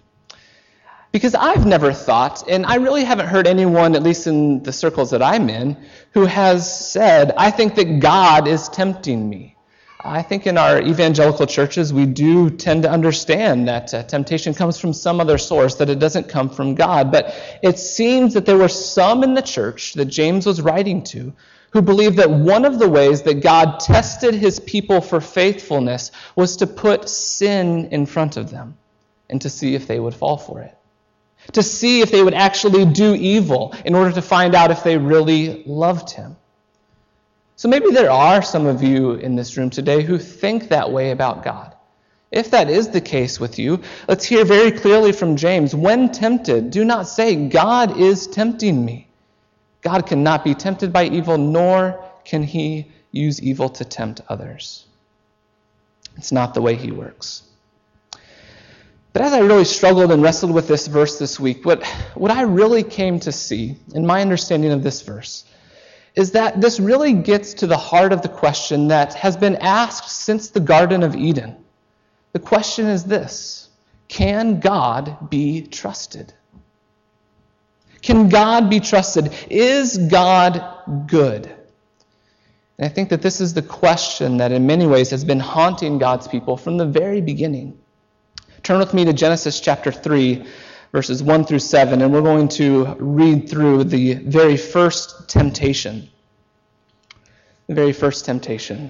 Because 1.16 1.34
I've 1.34 1.66
never 1.66 1.94
thought, 1.94 2.44
and 2.50 2.66
I 2.66 2.76
really 2.76 3.06
haven't 3.06 3.28
heard 3.28 3.48
anyone, 3.48 3.96
at 3.96 4.04
least 4.04 4.28
in 4.28 4.64
the 4.64 4.74
circles 4.74 5.12
that 5.12 5.24
I'm 5.24 5.50
in, 5.50 5.78
who 6.12 6.26
has 6.26 6.92
said, 6.92 7.32
I 7.38 7.52
think 7.52 7.76
that 7.76 8.02
God 8.02 8.50
is 8.50 8.68
tempting 8.68 9.30
me. 9.30 9.56
I 10.04 10.22
think 10.22 10.46
in 10.46 10.58
our 10.58 10.82
evangelical 10.82 11.48
churches, 11.48 11.94
we 11.94 12.06
do 12.06 12.50
tend 12.50 12.84
to 12.84 12.92
understand 12.92 13.70
that 13.70 13.94
uh, 13.94 14.04
temptation 14.04 14.54
comes 14.54 14.78
from 14.78 14.92
some 14.92 15.22
other 15.22 15.38
source, 15.38 15.76
that 15.76 15.90
it 15.90 16.00
doesn't 16.00 16.28
come 16.28 16.50
from 16.50 16.76
God. 16.76 17.14
But 17.14 17.34
it 17.64 17.80
seems 17.80 18.34
that 18.34 18.46
there 18.46 18.58
were 18.58 18.68
some 18.68 19.24
in 19.24 19.36
the 19.36 19.42
church 19.42 19.94
that 19.94 20.08
James 20.08 20.46
was 20.46 20.62
writing 20.62 21.02
to 21.16 21.32
who 21.72 21.82
believed 21.82 22.18
that 22.18 22.30
one 22.30 22.66
of 22.66 22.78
the 22.78 22.90
ways 22.90 23.22
that 23.22 23.36
God 23.36 23.80
tested 23.80 24.34
his 24.34 24.60
people 24.60 25.00
for 25.00 25.22
faithfulness 25.22 26.12
was 26.36 26.58
to 26.58 26.68
put 26.68 27.08
sin 27.08 27.86
in 27.94 28.06
front 28.06 28.36
of 28.36 28.52
them 28.52 28.78
and 29.30 29.42
to 29.44 29.50
see 29.50 29.76
if 29.76 29.88
they 29.88 29.98
would 29.98 30.14
fall 30.14 30.36
for 30.36 30.60
it. 30.60 30.78
To 31.54 31.64
see 31.64 32.02
if 32.02 32.12
they 32.12 32.24
would 32.24 32.34
actually 32.34 32.86
do 32.86 33.14
evil 33.16 33.74
in 33.86 33.96
order 33.96 34.12
to 34.12 34.22
find 34.22 34.56
out 34.56 34.72
if 34.72 34.84
they 34.84 34.98
really 34.98 35.64
loved 35.66 36.10
him. 36.10 36.36
So 37.56 37.70
maybe 37.70 37.92
there 37.92 38.12
are 38.12 38.42
some 38.42 38.66
of 38.66 38.84
you 38.84 39.12
in 39.12 39.36
this 39.36 39.56
room 39.56 39.70
today 39.70 40.04
who 40.04 40.18
think 40.18 40.70
that 40.70 40.92
way 40.92 41.12
about 41.12 41.44
God. 41.44 41.74
If 42.32 42.52
that 42.52 42.70
is 42.70 42.90
the 42.90 43.00
case 43.00 43.40
with 43.40 43.58
you, 43.58 43.82
let's 44.10 44.26
hear 44.26 44.44
very 44.44 44.72
clearly 44.72 45.14
from 45.14 45.38
James. 45.38 45.74
When 45.74 46.12
tempted, 46.12 46.70
do 46.70 46.84
not 46.84 47.08
say, 47.08 47.48
God 47.48 47.98
is 47.98 48.28
tempting 48.28 48.84
me. 48.84 49.08
God 49.82 50.06
cannot 50.06 50.44
be 50.44 50.54
tempted 50.54 50.92
by 50.92 51.06
evil, 51.06 51.38
nor 51.38 52.04
can 52.26 52.44
he 52.44 52.92
use 53.12 53.42
evil 53.42 53.70
to 53.70 53.86
tempt 53.86 54.20
others. 54.28 54.86
It's 56.18 56.34
not 56.34 56.54
the 56.54 56.62
way 56.62 56.76
he 56.76 56.92
works. 56.92 57.44
But 59.16 59.22
as 59.22 59.32
I 59.32 59.40
really 59.40 59.64
struggled 59.64 60.12
and 60.12 60.22
wrestled 60.22 60.52
with 60.52 60.68
this 60.68 60.88
verse 60.88 61.18
this 61.18 61.40
week, 61.40 61.66
what, 61.66 61.86
what 62.16 62.32
I 62.32 62.42
really 62.42 62.84
came 62.84 63.18
to 63.22 63.32
see 63.32 63.78
in 63.94 64.06
my 64.06 64.20
understanding 64.20 64.74
of 64.74 64.84
this 64.84 65.04
verse 65.04 65.46
is 66.16 66.32
that 66.32 66.60
this 66.60 66.82
really 66.82 67.14
gets 67.14 67.54
to 67.54 67.68
the 67.68 67.78
heart 67.78 68.12
of 68.12 68.22
the 68.24 68.28
question 68.28 68.90
that 68.90 69.14
has 69.14 69.38
been 69.38 69.56
asked 69.62 70.10
since 70.10 70.50
the 70.50 70.60
Garden 70.60 71.02
of 71.02 71.16
Eden. 71.16 71.56
The 72.34 72.40
question 72.40 72.88
is 72.88 73.06
this 73.06 73.70
Can 74.10 74.60
God 74.60 75.30
be 75.30 75.62
trusted? 75.62 76.34
Can 78.02 78.28
God 78.28 78.70
be 78.70 78.82
trusted? 78.82 79.32
Is 79.50 79.98
God 79.98 80.62
good? 81.08 81.46
And 82.78 82.86
I 82.86 82.90
think 82.90 83.08
that 83.12 83.22
this 83.22 83.40
is 83.40 83.54
the 83.54 83.62
question 83.62 84.36
that 84.40 84.52
in 84.52 84.68
many 84.68 84.88
ways 84.88 85.10
has 85.12 85.24
been 85.24 85.40
haunting 85.40 86.00
God's 86.00 86.28
people 86.28 86.58
from 86.58 86.76
the 86.76 86.86
very 86.86 87.22
beginning. 87.22 87.80
Turn 88.66 88.80
with 88.80 88.96
me 88.96 89.06
to 89.06 89.14
Genesis 89.14 89.60
chapter 89.60 89.92
3, 89.92 90.44
verses 90.92 91.22
1 91.22 91.46
through 91.46 91.60
7, 91.60 92.02
and 92.02 92.12
we're 92.12 92.24
going 92.24 92.48
to 92.48 92.96
read 92.98 93.48
through 93.48 93.84
the 93.84 94.16
very 94.16 94.58
first 94.58 95.30
temptation. 95.30 96.10
The 97.68 97.76
very 97.76 97.94
first 97.94 98.26
temptation. 98.26 98.90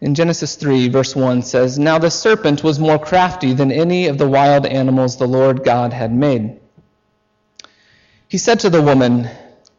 In 0.00 0.14
Genesis 0.14 0.56
3, 0.56 0.88
verse 0.88 1.14
1 1.14 1.42
says, 1.42 1.78
Now 1.78 1.98
the 1.98 2.10
serpent 2.10 2.64
was 2.64 2.78
more 2.78 2.98
crafty 2.98 3.52
than 3.52 3.70
any 3.70 4.06
of 4.06 4.16
the 4.16 4.26
wild 4.26 4.64
animals 4.64 5.18
the 5.18 5.28
Lord 5.28 5.62
God 5.62 5.92
had 5.92 6.10
made. 6.10 6.58
He 8.28 8.38
said 8.38 8.60
to 8.60 8.70
the 8.70 8.80
woman, 8.80 9.28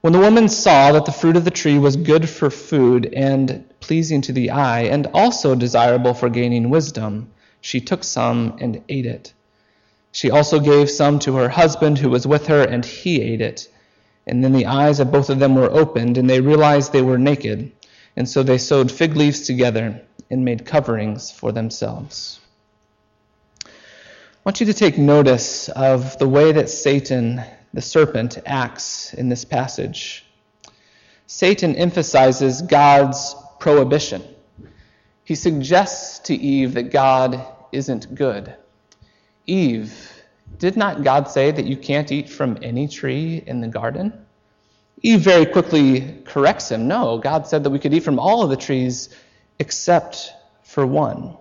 When 0.00 0.14
the 0.14 0.18
woman 0.18 0.48
saw 0.48 0.92
that 0.92 1.04
the 1.04 1.12
fruit 1.12 1.36
of 1.36 1.44
the 1.44 1.50
tree 1.50 1.78
was 1.78 1.96
good 1.96 2.26
for 2.26 2.48
food 2.48 3.12
and 3.14 3.64
pleasing 3.80 4.22
to 4.22 4.32
the 4.32 4.50
eye, 4.50 4.84
and 4.84 5.06
also 5.12 5.54
desirable 5.54 6.14
for 6.14 6.30
gaining 6.30 6.70
wisdom, 6.70 7.30
she 7.60 7.82
took 7.82 8.02
some 8.02 8.56
and 8.60 8.82
ate 8.88 9.04
it. 9.04 9.34
She 10.10 10.30
also 10.30 10.58
gave 10.58 10.88
some 10.88 11.18
to 11.20 11.36
her 11.36 11.50
husband 11.50 11.98
who 11.98 12.08
was 12.08 12.26
with 12.26 12.46
her, 12.46 12.62
and 12.62 12.82
he 12.82 13.20
ate 13.20 13.42
it. 13.42 13.68
And 14.26 14.42
then 14.42 14.52
the 14.52 14.66
eyes 14.66 15.00
of 15.00 15.12
both 15.12 15.28
of 15.28 15.38
them 15.38 15.54
were 15.54 15.70
opened, 15.70 16.16
and 16.16 16.30
they 16.30 16.40
realized 16.40 16.92
they 16.92 17.02
were 17.02 17.18
naked. 17.18 17.70
And 18.16 18.26
so 18.26 18.42
they 18.42 18.58
sewed 18.58 18.90
fig 18.90 19.16
leaves 19.16 19.42
together 19.42 20.00
and 20.30 20.44
made 20.46 20.64
coverings 20.64 21.30
for 21.30 21.52
themselves. 21.52 22.40
I 23.66 23.68
want 24.44 24.60
you 24.60 24.66
to 24.66 24.74
take 24.74 24.96
notice 24.96 25.68
of 25.68 26.18
the 26.18 26.28
way 26.28 26.52
that 26.52 26.70
Satan 26.70 27.42
the 27.72 27.82
serpent 27.82 28.38
acts 28.46 29.14
in 29.14 29.28
this 29.28 29.44
passage. 29.44 30.24
Satan 31.26 31.76
emphasizes 31.76 32.62
God's 32.62 33.36
prohibition. 33.60 34.22
He 35.24 35.34
suggests 35.36 36.18
to 36.20 36.34
Eve 36.34 36.74
that 36.74 36.90
God 36.90 37.46
isn't 37.70 38.14
good. 38.14 38.52
Eve, 39.46 40.22
did 40.58 40.76
not 40.76 41.04
God 41.04 41.28
say 41.28 41.50
that 41.50 41.66
you 41.66 41.76
can't 41.76 42.10
eat 42.10 42.28
from 42.28 42.58
any 42.62 42.88
tree 42.88 43.42
in 43.46 43.60
the 43.60 43.68
garden? 43.68 44.26
Eve 45.02 45.20
very 45.20 45.46
quickly 45.46 46.22
corrects 46.24 46.70
him. 46.70 46.88
No, 46.88 47.18
God 47.18 47.46
said 47.46 47.64
that 47.64 47.70
we 47.70 47.78
could 47.78 47.94
eat 47.94 48.02
from 48.02 48.18
all 48.18 48.42
of 48.42 48.50
the 48.50 48.56
trees 48.56 49.08
except 49.58 50.32
for 50.62 50.86
one. 50.86 51.36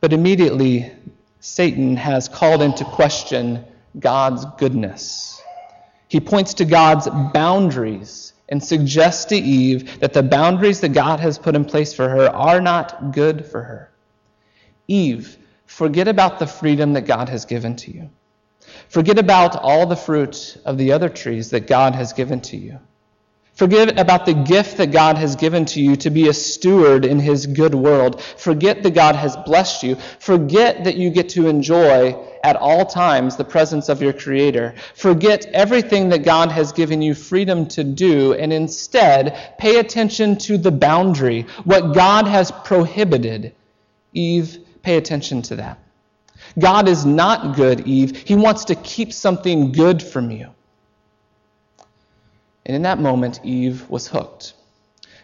But 0.00 0.12
immediately, 0.12 0.92
Satan 1.40 1.96
has 1.96 2.28
called 2.28 2.62
into 2.62 2.84
question 2.84 3.64
God's 3.98 4.44
goodness. 4.58 5.44
He 6.08 6.20
points 6.20 6.54
to 6.54 6.64
God's 6.64 7.08
boundaries 7.32 8.32
and 8.48 8.62
suggests 8.62 9.26
to 9.26 9.36
Eve 9.36 10.00
that 10.00 10.12
the 10.12 10.22
boundaries 10.22 10.80
that 10.80 10.90
God 10.90 11.20
has 11.20 11.38
put 11.38 11.56
in 11.56 11.64
place 11.64 11.94
for 11.94 12.08
her 12.08 12.28
are 12.28 12.60
not 12.60 13.12
good 13.12 13.46
for 13.46 13.62
her. 13.62 13.90
Eve, 14.86 15.38
forget 15.66 16.08
about 16.08 16.38
the 16.38 16.46
freedom 16.46 16.92
that 16.92 17.06
God 17.06 17.28
has 17.28 17.46
given 17.46 17.76
to 17.76 17.92
you. 17.92 18.10
Forget 18.88 19.18
about 19.18 19.56
all 19.56 19.86
the 19.86 19.96
fruit 19.96 20.56
of 20.64 20.78
the 20.78 20.92
other 20.92 21.08
trees 21.08 21.50
that 21.50 21.66
God 21.66 21.94
has 21.94 22.12
given 22.12 22.40
to 22.42 22.56
you. 22.56 22.78
Forget 23.54 24.00
about 24.00 24.26
the 24.26 24.34
gift 24.34 24.78
that 24.78 24.90
God 24.90 25.16
has 25.16 25.36
given 25.36 25.64
to 25.66 25.80
you 25.80 25.94
to 25.96 26.10
be 26.10 26.28
a 26.28 26.32
steward 26.32 27.04
in 27.04 27.20
His 27.20 27.46
good 27.46 27.74
world. 27.74 28.20
Forget 28.20 28.82
that 28.82 28.94
God 28.94 29.14
has 29.14 29.36
blessed 29.36 29.84
you. 29.84 29.94
Forget 30.18 30.84
that 30.84 30.96
you 30.96 31.10
get 31.10 31.28
to 31.30 31.46
enjoy 31.46 32.16
at 32.42 32.56
all 32.56 32.84
times 32.84 33.36
the 33.36 33.44
presence 33.44 33.88
of 33.88 34.02
your 34.02 34.12
Creator. 34.12 34.74
Forget 34.96 35.46
everything 35.46 36.08
that 36.08 36.24
God 36.24 36.50
has 36.50 36.72
given 36.72 37.00
you 37.00 37.14
freedom 37.14 37.66
to 37.68 37.84
do, 37.84 38.34
and 38.34 38.52
instead 38.52 39.56
pay 39.56 39.78
attention 39.78 40.36
to 40.38 40.58
the 40.58 40.72
boundary, 40.72 41.42
what 41.62 41.94
God 41.94 42.26
has 42.26 42.50
prohibited. 42.50 43.54
Eve, 44.12 44.58
pay 44.82 44.96
attention 44.96 45.42
to 45.42 45.56
that. 45.56 45.78
God 46.58 46.88
is 46.88 47.06
not 47.06 47.54
good, 47.54 47.86
Eve. 47.86 48.16
He 48.16 48.34
wants 48.34 48.64
to 48.66 48.74
keep 48.74 49.12
something 49.12 49.70
good 49.70 50.02
from 50.02 50.32
you. 50.32 50.53
And 52.66 52.74
in 52.74 52.82
that 52.82 52.98
moment, 52.98 53.40
Eve 53.44 53.88
was 53.90 54.06
hooked. 54.06 54.54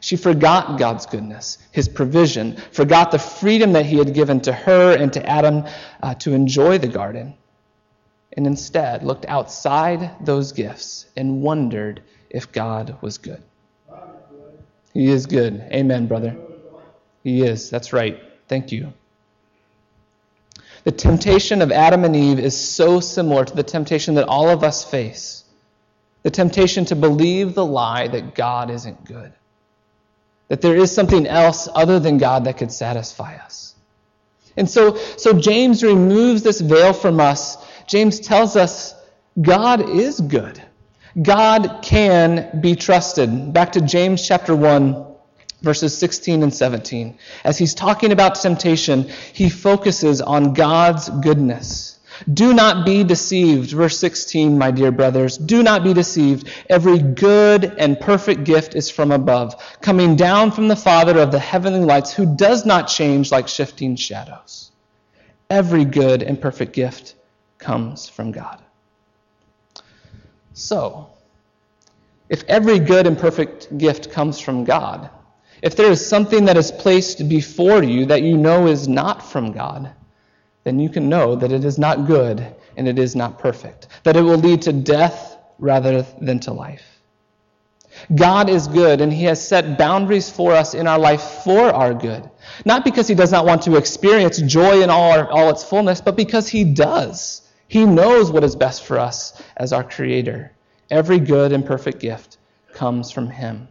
She 0.00 0.16
forgot 0.16 0.78
God's 0.78 1.04
goodness, 1.06 1.58
his 1.72 1.88
provision, 1.88 2.56
forgot 2.72 3.10
the 3.10 3.18
freedom 3.18 3.74
that 3.74 3.84
he 3.84 3.98
had 3.98 4.14
given 4.14 4.40
to 4.42 4.52
her 4.52 4.96
and 4.96 5.12
to 5.12 5.26
Adam 5.26 5.64
uh, 6.02 6.14
to 6.14 6.32
enjoy 6.32 6.78
the 6.78 6.88
garden, 6.88 7.34
and 8.34 8.46
instead 8.46 9.04
looked 9.04 9.26
outside 9.26 10.24
those 10.24 10.52
gifts 10.52 11.06
and 11.16 11.42
wondered 11.42 12.02
if 12.30 12.50
God 12.50 12.96
was 13.02 13.18
good. 13.18 13.42
He 14.94 15.08
is 15.08 15.26
good. 15.26 15.62
Amen, 15.70 16.06
brother. 16.06 16.36
He 17.22 17.42
is. 17.42 17.68
That's 17.68 17.92
right. 17.92 18.20
Thank 18.48 18.72
you. 18.72 18.92
The 20.84 20.92
temptation 20.92 21.60
of 21.60 21.70
Adam 21.70 22.04
and 22.04 22.16
Eve 22.16 22.38
is 22.38 22.56
so 22.56 23.00
similar 23.00 23.44
to 23.44 23.54
the 23.54 23.62
temptation 23.62 24.14
that 24.14 24.26
all 24.26 24.48
of 24.48 24.64
us 24.64 24.82
face 24.82 25.44
the 26.22 26.30
temptation 26.30 26.84
to 26.86 26.96
believe 26.96 27.54
the 27.54 27.64
lie 27.64 28.08
that 28.08 28.34
God 28.34 28.70
isn't 28.70 29.04
good, 29.04 29.32
that 30.48 30.60
there 30.60 30.76
is 30.76 30.92
something 30.92 31.26
else 31.26 31.68
other 31.74 31.98
than 31.98 32.18
God 32.18 32.44
that 32.44 32.58
could 32.58 32.72
satisfy 32.72 33.36
us. 33.36 33.74
And 34.56 34.68
so, 34.68 34.96
so 34.96 35.32
James 35.32 35.82
removes 35.82 36.42
this 36.42 36.60
veil 36.60 36.92
from 36.92 37.20
us. 37.20 37.56
James 37.86 38.20
tells 38.20 38.56
us 38.56 38.94
God 39.40 39.88
is 39.88 40.20
good. 40.20 40.60
God 41.20 41.80
can 41.82 42.60
be 42.60 42.74
trusted. 42.74 43.52
Back 43.52 43.72
to 43.72 43.80
James 43.80 44.26
chapter 44.26 44.54
1, 44.54 45.06
verses 45.62 45.96
16 45.96 46.42
and 46.42 46.52
17. 46.52 47.18
As 47.44 47.58
he's 47.58 47.74
talking 47.74 48.12
about 48.12 48.34
temptation, 48.36 49.08
he 49.32 49.48
focuses 49.48 50.20
on 50.20 50.52
God's 50.52 51.08
goodness. 51.08 51.99
Do 52.32 52.52
not 52.52 52.84
be 52.84 53.04
deceived. 53.04 53.70
Verse 53.70 53.98
16, 53.98 54.58
my 54.58 54.70
dear 54.70 54.90
brothers. 54.90 55.38
Do 55.38 55.62
not 55.62 55.84
be 55.84 55.94
deceived. 55.94 56.48
Every 56.68 56.98
good 56.98 57.64
and 57.64 57.98
perfect 57.98 58.44
gift 58.44 58.74
is 58.74 58.90
from 58.90 59.12
above, 59.12 59.54
coming 59.80 60.16
down 60.16 60.50
from 60.50 60.68
the 60.68 60.76
Father 60.76 61.18
of 61.18 61.32
the 61.32 61.38
heavenly 61.38 61.80
lights, 61.80 62.12
who 62.12 62.36
does 62.36 62.66
not 62.66 62.88
change 62.88 63.32
like 63.32 63.48
shifting 63.48 63.96
shadows. 63.96 64.70
Every 65.48 65.84
good 65.84 66.22
and 66.22 66.40
perfect 66.40 66.72
gift 66.72 67.14
comes 67.58 68.08
from 68.08 68.32
God. 68.32 68.60
So, 70.52 71.10
if 72.28 72.44
every 72.48 72.78
good 72.78 73.06
and 73.06 73.18
perfect 73.18 73.76
gift 73.76 74.10
comes 74.10 74.38
from 74.38 74.64
God, 74.64 75.10
if 75.62 75.76
there 75.76 75.90
is 75.90 76.06
something 76.06 76.44
that 76.46 76.56
is 76.56 76.70
placed 76.70 77.28
before 77.28 77.82
you 77.82 78.06
that 78.06 78.22
you 78.22 78.36
know 78.36 78.66
is 78.66 78.88
not 78.88 79.22
from 79.22 79.52
God, 79.52 79.92
then 80.64 80.78
you 80.78 80.88
can 80.88 81.08
know 81.08 81.34
that 81.36 81.52
it 81.52 81.64
is 81.64 81.78
not 81.78 82.06
good 82.06 82.54
and 82.76 82.86
it 82.86 82.98
is 82.98 83.16
not 83.16 83.38
perfect, 83.38 83.88
that 84.04 84.16
it 84.16 84.22
will 84.22 84.38
lead 84.38 84.62
to 84.62 84.72
death 84.72 85.36
rather 85.58 86.02
than 86.20 86.40
to 86.40 86.52
life. 86.52 87.00
God 88.14 88.48
is 88.48 88.68
good, 88.68 89.00
and 89.00 89.12
He 89.12 89.24
has 89.24 89.46
set 89.46 89.76
boundaries 89.76 90.30
for 90.30 90.52
us 90.52 90.74
in 90.74 90.86
our 90.86 90.98
life 90.98 91.22
for 91.44 91.70
our 91.70 91.92
good. 91.92 92.28
Not 92.64 92.84
because 92.84 93.08
He 93.08 93.14
does 93.14 93.32
not 93.32 93.44
want 93.44 93.62
to 93.62 93.76
experience 93.76 94.38
joy 94.38 94.82
in 94.82 94.90
all, 94.90 95.12
our, 95.12 95.30
all 95.30 95.50
its 95.50 95.64
fullness, 95.64 96.00
but 96.00 96.16
because 96.16 96.48
He 96.48 96.64
does. 96.64 97.42
He 97.68 97.84
knows 97.84 98.30
what 98.30 98.44
is 98.44 98.56
best 98.56 98.84
for 98.84 98.98
us 98.98 99.40
as 99.56 99.72
our 99.72 99.84
Creator. 99.84 100.52
Every 100.90 101.18
good 101.18 101.52
and 101.52 101.64
perfect 101.64 102.00
gift 102.00 102.38
comes 102.72 103.10
from 103.10 103.28
Him. 103.28 103.68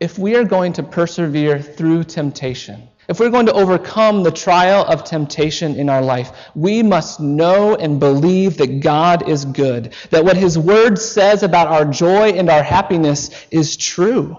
If 0.00 0.18
we 0.18 0.36
are 0.36 0.44
going 0.44 0.74
to 0.74 0.82
persevere 0.82 1.60
through 1.60 2.04
temptation, 2.04 2.88
if 3.08 3.18
we're 3.18 3.30
going 3.30 3.46
to 3.46 3.54
overcome 3.54 4.22
the 4.22 4.30
trial 4.30 4.84
of 4.84 5.02
temptation 5.02 5.76
in 5.76 5.88
our 5.88 6.02
life, 6.02 6.30
we 6.54 6.82
must 6.82 7.20
know 7.20 7.74
and 7.74 7.98
believe 7.98 8.58
that 8.58 8.80
God 8.80 9.26
is 9.28 9.46
good, 9.46 9.94
that 10.10 10.26
what 10.26 10.36
His 10.36 10.58
Word 10.58 10.98
says 10.98 11.42
about 11.42 11.68
our 11.68 11.86
joy 11.86 12.30
and 12.30 12.50
our 12.50 12.62
happiness 12.62 13.30
is 13.50 13.78
true. 13.78 14.36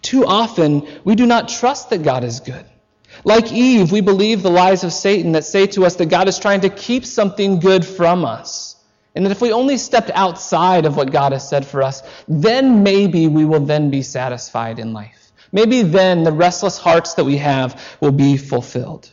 Too 0.00 0.24
often, 0.24 0.86
we 1.02 1.16
do 1.16 1.26
not 1.26 1.48
trust 1.48 1.90
that 1.90 2.04
God 2.04 2.22
is 2.22 2.38
good. 2.38 2.64
Like 3.24 3.50
Eve, 3.50 3.90
we 3.90 4.00
believe 4.00 4.42
the 4.42 4.50
lies 4.50 4.84
of 4.84 4.92
Satan 4.92 5.32
that 5.32 5.44
say 5.44 5.66
to 5.68 5.84
us 5.84 5.96
that 5.96 6.06
God 6.06 6.28
is 6.28 6.38
trying 6.38 6.60
to 6.60 6.68
keep 6.68 7.04
something 7.04 7.58
good 7.58 7.84
from 7.84 8.24
us. 8.24 8.76
And 9.14 9.24
that 9.24 9.30
if 9.30 9.40
we 9.40 9.52
only 9.52 9.78
stepped 9.78 10.10
outside 10.14 10.86
of 10.86 10.96
what 10.96 11.12
God 11.12 11.32
has 11.32 11.48
said 11.48 11.66
for 11.66 11.82
us, 11.82 12.02
then 12.28 12.82
maybe 12.82 13.28
we 13.28 13.44
will 13.44 13.64
then 13.64 13.90
be 13.90 14.02
satisfied 14.02 14.78
in 14.78 14.92
life. 14.92 15.23
Maybe 15.54 15.82
then 15.82 16.24
the 16.24 16.32
restless 16.32 16.78
hearts 16.78 17.14
that 17.14 17.22
we 17.22 17.36
have 17.36 17.80
will 18.00 18.10
be 18.10 18.36
fulfilled. 18.36 19.08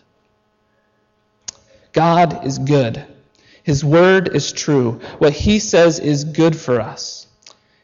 God 1.93 2.47
is 2.47 2.57
good. 2.57 3.05
His 3.61 3.85
word 3.85 4.35
is 4.35 4.51
true. 4.51 5.01
What 5.19 5.33
he 5.33 5.59
says 5.59 5.99
is 5.99 6.23
good 6.23 6.55
for 6.55 6.81
us. 6.81 7.27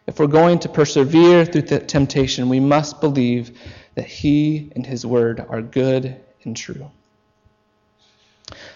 If 0.07 0.17
we're 0.17 0.25
going 0.25 0.57
to 0.59 0.69
persevere 0.69 1.45
through 1.45 1.67
temptation, 1.85 2.49
we 2.49 2.59
must 2.59 2.99
believe 2.99 3.59
that 3.93 4.07
he 4.07 4.71
and 4.75 4.83
his 4.83 5.05
word 5.05 5.45
are 5.47 5.61
good 5.61 6.19
and 6.43 6.57
true. 6.57 6.89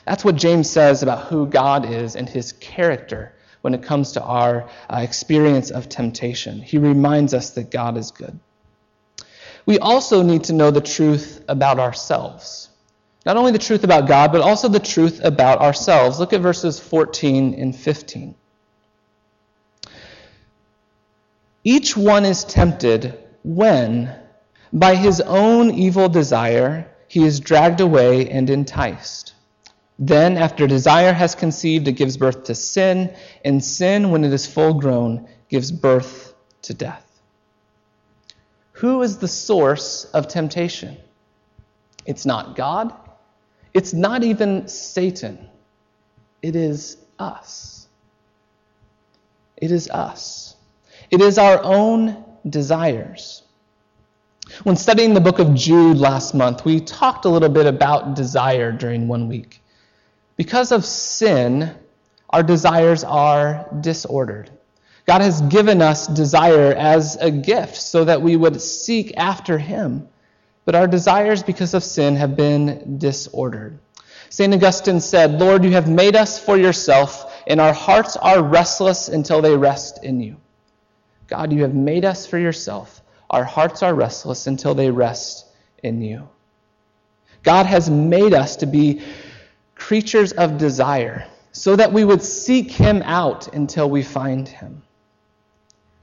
That's 0.05 0.23
what 0.23 0.35
James 0.35 0.69
says 0.69 1.01
about 1.01 1.25
who 1.25 1.47
God 1.47 1.89
is 1.89 2.15
and 2.15 2.29
his 2.29 2.51
character 2.51 3.33
when 3.61 3.73
it 3.73 3.81
comes 3.81 4.11
to 4.11 4.21
our 4.21 4.69
uh, 4.87 4.97
experience 4.97 5.71
of 5.71 5.89
temptation. 5.89 6.61
He 6.61 6.77
reminds 6.77 7.33
us 7.33 7.49
that 7.51 7.71
God 7.71 7.97
is 7.97 8.11
good 8.11 8.39
we 9.65 9.79
also 9.79 10.21
need 10.21 10.45
to 10.45 10.53
know 10.53 10.71
the 10.71 10.81
truth 10.81 11.43
about 11.47 11.79
ourselves. 11.79 12.69
Not 13.25 13.37
only 13.37 13.51
the 13.51 13.59
truth 13.59 13.83
about 13.83 14.07
God, 14.07 14.31
but 14.31 14.41
also 14.41 14.67
the 14.67 14.79
truth 14.79 15.23
about 15.23 15.59
ourselves. 15.59 16.19
Look 16.19 16.33
at 16.33 16.41
verses 16.41 16.79
14 16.79 17.53
and 17.53 17.75
15. 17.75 18.35
Each 21.63 21.95
one 21.95 22.25
is 22.25 22.43
tempted 22.43 23.19
when, 23.43 24.15
by 24.73 24.95
his 24.95 25.21
own 25.21 25.69
evil 25.71 26.09
desire, 26.09 26.89
he 27.07 27.23
is 27.23 27.39
dragged 27.39 27.81
away 27.81 28.29
and 28.29 28.49
enticed. 28.49 29.33
Then, 29.99 30.37
after 30.37 30.65
desire 30.65 31.13
has 31.13 31.35
conceived, 31.35 31.87
it 31.87 31.91
gives 31.91 32.17
birth 32.17 32.45
to 32.45 32.55
sin, 32.55 33.13
and 33.45 33.63
sin, 33.63 34.09
when 34.09 34.23
it 34.23 34.33
is 34.33 34.47
full 34.47 34.73
grown, 34.73 35.27
gives 35.49 35.71
birth 35.71 36.33
to 36.63 36.73
death. 36.73 37.10
Who 38.81 39.03
is 39.03 39.17
the 39.17 39.27
source 39.27 40.05
of 40.05 40.27
temptation? 40.27 40.97
It's 42.07 42.25
not 42.25 42.55
God. 42.55 42.91
It's 43.75 43.93
not 43.93 44.23
even 44.23 44.67
Satan. 44.67 45.47
It 46.41 46.55
is 46.55 46.97
us. 47.19 47.87
It 49.57 49.71
is 49.71 49.87
us. 49.91 50.55
It 51.11 51.21
is 51.21 51.37
our 51.37 51.61
own 51.63 52.25
desires. 52.49 53.43
When 54.63 54.75
studying 54.75 55.13
the 55.13 55.21
book 55.21 55.37
of 55.37 55.53
Jude 55.53 55.97
last 55.97 56.33
month, 56.33 56.65
we 56.65 56.79
talked 56.79 57.25
a 57.25 57.29
little 57.29 57.49
bit 57.49 57.67
about 57.67 58.15
desire 58.15 58.71
during 58.71 59.07
one 59.07 59.27
week. 59.27 59.61
Because 60.37 60.71
of 60.71 60.83
sin, 60.85 61.75
our 62.31 62.41
desires 62.41 63.03
are 63.03 63.67
disordered. 63.79 64.49
God 65.11 65.23
has 65.23 65.41
given 65.41 65.81
us 65.81 66.07
desire 66.07 66.73
as 66.73 67.17
a 67.17 67.29
gift 67.29 67.75
so 67.75 68.05
that 68.05 68.21
we 68.21 68.37
would 68.37 68.61
seek 68.61 69.11
after 69.17 69.57
Him. 69.57 70.07
But 70.63 70.73
our 70.73 70.87
desires, 70.87 71.43
because 71.43 71.73
of 71.73 71.83
sin, 71.83 72.15
have 72.15 72.37
been 72.37 72.97
disordered. 72.97 73.77
St. 74.29 74.53
Augustine 74.53 75.01
said, 75.01 75.37
Lord, 75.37 75.65
you 75.65 75.71
have 75.71 75.89
made 75.89 76.15
us 76.15 76.39
for 76.39 76.55
yourself, 76.55 77.43
and 77.45 77.59
our 77.59 77.73
hearts 77.73 78.15
are 78.15 78.41
restless 78.41 79.09
until 79.09 79.41
they 79.41 79.53
rest 79.53 80.01
in 80.01 80.21
you. 80.21 80.37
God, 81.27 81.51
you 81.51 81.63
have 81.63 81.75
made 81.75 82.05
us 82.05 82.25
for 82.25 82.37
yourself. 82.37 83.01
Our 83.29 83.43
hearts 83.43 83.83
are 83.83 83.93
restless 83.93 84.47
until 84.47 84.75
they 84.75 84.91
rest 84.91 85.45
in 85.83 86.01
you. 86.01 86.29
God 87.43 87.65
has 87.65 87.89
made 87.89 88.33
us 88.33 88.55
to 88.55 88.65
be 88.65 89.01
creatures 89.75 90.31
of 90.31 90.57
desire 90.57 91.27
so 91.51 91.75
that 91.75 91.91
we 91.91 92.05
would 92.05 92.23
seek 92.23 92.71
him 92.71 93.01
out 93.01 93.53
until 93.53 93.89
we 93.89 94.03
find 94.03 94.47
him. 94.47 94.83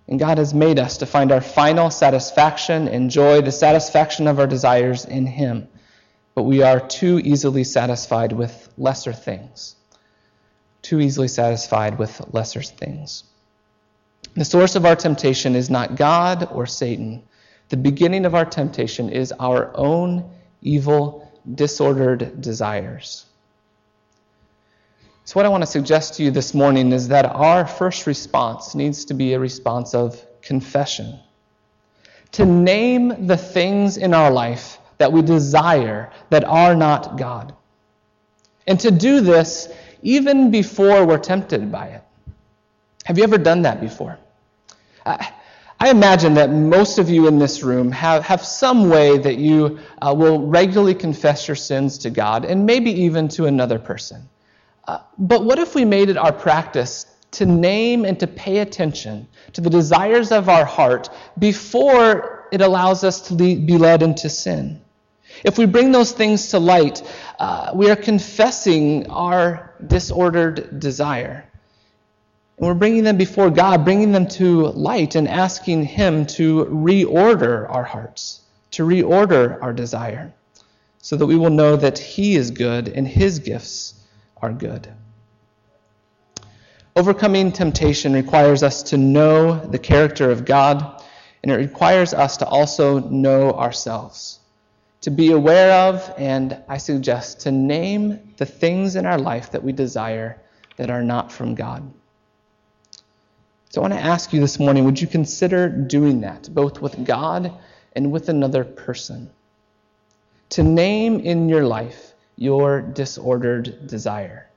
And 0.08 0.18
God 0.18 0.38
has 0.38 0.54
made 0.54 0.78
us 0.78 0.96
to 0.98 1.06
find 1.06 1.30
our 1.30 1.42
final 1.42 1.90
satisfaction 1.90 2.88
and 2.88 3.10
joy, 3.10 3.42
the 3.42 3.52
satisfaction 3.52 4.26
of 4.26 4.38
our 4.38 4.46
desires 4.46 5.04
in 5.04 5.26
Him. 5.26 5.68
But 6.34 6.44
we 6.44 6.62
are 6.62 6.80
too 6.80 7.20
easily 7.22 7.64
satisfied 7.64 8.32
with 8.32 8.72
lesser 8.78 9.12
things. 9.12 9.76
Too 10.80 11.00
easily 11.00 11.28
satisfied 11.28 11.98
with 11.98 12.22
lesser 12.32 12.62
things. 12.62 13.24
The 14.34 14.44
source 14.44 14.76
of 14.76 14.86
our 14.86 14.96
temptation 14.96 15.54
is 15.54 15.68
not 15.68 15.96
God 15.96 16.48
or 16.52 16.64
Satan. 16.64 17.22
The 17.68 17.76
beginning 17.76 18.24
of 18.24 18.34
our 18.34 18.44
temptation 18.44 19.10
is 19.10 19.32
our 19.32 19.76
own 19.76 20.30
evil, 20.62 21.30
disordered 21.54 22.40
desires. 22.40 23.26
So, 25.28 25.38
what 25.38 25.44
I 25.44 25.50
want 25.50 25.62
to 25.62 25.66
suggest 25.66 26.14
to 26.14 26.22
you 26.22 26.30
this 26.30 26.54
morning 26.54 26.90
is 26.90 27.08
that 27.08 27.26
our 27.26 27.66
first 27.66 28.06
response 28.06 28.74
needs 28.74 29.04
to 29.04 29.12
be 29.12 29.34
a 29.34 29.38
response 29.38 29.94
of 29.94 30.24
confession. 30.40 31.18
To 32.32 32.46
name 32.46 33.26
the 33.26 33.36
things 33.36 33.98
in 33.98 34.14
our 34.14 34.30
life 34.30 34.78
that 34.96 35.12
we 35.12 35.20
desire 35.20 36.10
that 36.30 36.44
are 36.44 36.74
not 36.74 37.18
God. 37.18 37.54
And 38.66 38.80
to 38.80 38.90
do 38.90 39.20
this 39.20 39.68
even 40.00 40.50
before 40.50 41.04
we're 41.04 41.18
tempted 41.18 41.70
by 41.70 41.88
it. 41.88 42.02
Have 43.04 43.18
you 43.18 43.24
ever 43.24 43.36
done 43.36 43.60
that 43.60 43.82
before? 43.82 44.18
I, 45.04 45.30
I 45.78 45.90
imagine 45.90 46.32
that 46.36 46.48
most 46.48 46.98
of 46.98 47.10
you 47.10 47.28
in 47.28 47.38
this 47.38 47.62
room 47.62 47.92
have, 47.92 48.24
have 48.24 48.42
some 48.42 48.88
way 48.88 49.18
that 49.18 49.36
you 49.36 49.78
uh, 50.00 50.14
will 50.16 50.46
regularly 50.46 50.94
confess 50.94 51.46
your 51.46 51.54
sins 51.54 51.98
to 51.98 52.08
God 52.08 52.46
and 52.46 52.64
maybe 52.64 52.90
even 53.02 53.28
to 53.28 53.44
another 53.44 53.78
person. 53.78 54.26
But 55.18 55.44
what 55.44 55.58
if 55.58 55.74
we 55.74 55.84
made 55.84 56.08
it 56.08 56.16
our 56.16 56.32
practice 56.32 57.06
to 57.32 57.46
name 57.46 58.04
and 58.04 58.18
to 58.20 58.26
pay 58.26 58.58
attention 58.58 59.28
to 59.52 59.60
the 59.60 59.70
desires 59.70 60.32
of 60.32 60.48
our 60.48 60.64
heart 60.64 61.10
before 61.38 62.46
it 62.52 62.60
allows 62.60 63.04
us 63.04 63.20
to 63.28 63.34
be 63.34 63.78
led 63.78 64.02
into 64.02 64.30
sin? 64.30 64.80
If 65.44 65.58
we 65.58 65.66
bring 65.66 65.92
those 65.92 66.12
things 66.12 66.48
to 66.48 66.58
light, 66.58 67.02
uh, 67.38 67.70
we 67.74 67.90
are 67.90 67.96
confessing 67.96 69.08
our 69.10 69.74
disordered 69.86 70.80
desire. 70.80 71.44
And 72.56 72.66
we're 72.66 72.74
bringing 72.74 73.04
them 73.04 73.16
before 73.16 73.50
God, 73.50 73.84
bringing 73.84 74.10
them 74.10 74.26
to 74.28 74.68
light, 74.68 75.14
and 75.14 75.28
asking 75.28 75.84
Him 75.84 76.26
to 76.26 76.64
reorder 76.64 77.70
our 77.70 77.84
hearts, 77.84 78.40
to 78.72 78.84
reorder 78.84 79.62
our 79.62 79.72
desire, 79.72 80.32
so 80.98 81.14
that 81.16 81.26
we 81.26 81.36
will 81.36 81.50
know 81.50 81.76
that 81.76 81.98
He 81.98 82.34
is 82.34 82.50
good 82.50 82.88
and 82.88 83.06
His 83.06 83.38
gifts 83.38 83.97
are 84.42 84.52
good. 84.52 84.88
Overcoming 86.96 87.52
temptation 87.52 88.12
requires 88.12 88.62
us 88.62 88.82
to 88.84 88.96
know 88.96 89.54
the 89.54 89.78
character 89.78 90.30
of 90.30 90.44
God, 90.44 91.02
and 91.42 91.52
it 91.52 91.56
requires 91.56 92.12
us 92.12 92.38
to 92.38 92.46
also 92.46 92.98
know 92.98 93.52
ourselves, 93.52 94.40
to 95.02 95.10
be 95.10 95.30
aware 95.30 95.88
of, 95.88 96.12
and 96.18 96.60
I 96.68 96.78
suggest 96.78 97.40
to 97.42 97.52
name 97.52 98.34
the 98.36 98.46
things 98.46 98.96
in 98.96 99.06
our 99.06 99.18
life 99.18 99.52
that 99.52 99.62
we 99.62 99.72
desire 99.72 100.40
that 100.76 100.90
are 100.90 101.04
not 101.04 101.30
from 101.30 101.54
God. 101.54 101.88
So 103.70 103.80
I 103.80 103.82
want 103.82 103.94
to 103.94 104.00
ask 104.00 104.32
you 104.32 104.40
this 104.40 104.58
morning 104.58 104.84
would 104.84 105.00
you 105.00 105.06
consider 105.06 105.68
doing 105.68 106.22
that, 106.22 106.52
both 106.52 106.80
with 106.80 107.04
God 107.04 107.52
and 107.92 108.10
with 108.10 108.28
another 108.28 108.64
person? 108.64 109.30
To 110.50 110.62
name 110.62 111.20
in 111.20 111.48
your 111.48 111.64
life 111.64 112.07
your 112.38 112.80
disordered 112.80 113.86
desire. 113.86 114.48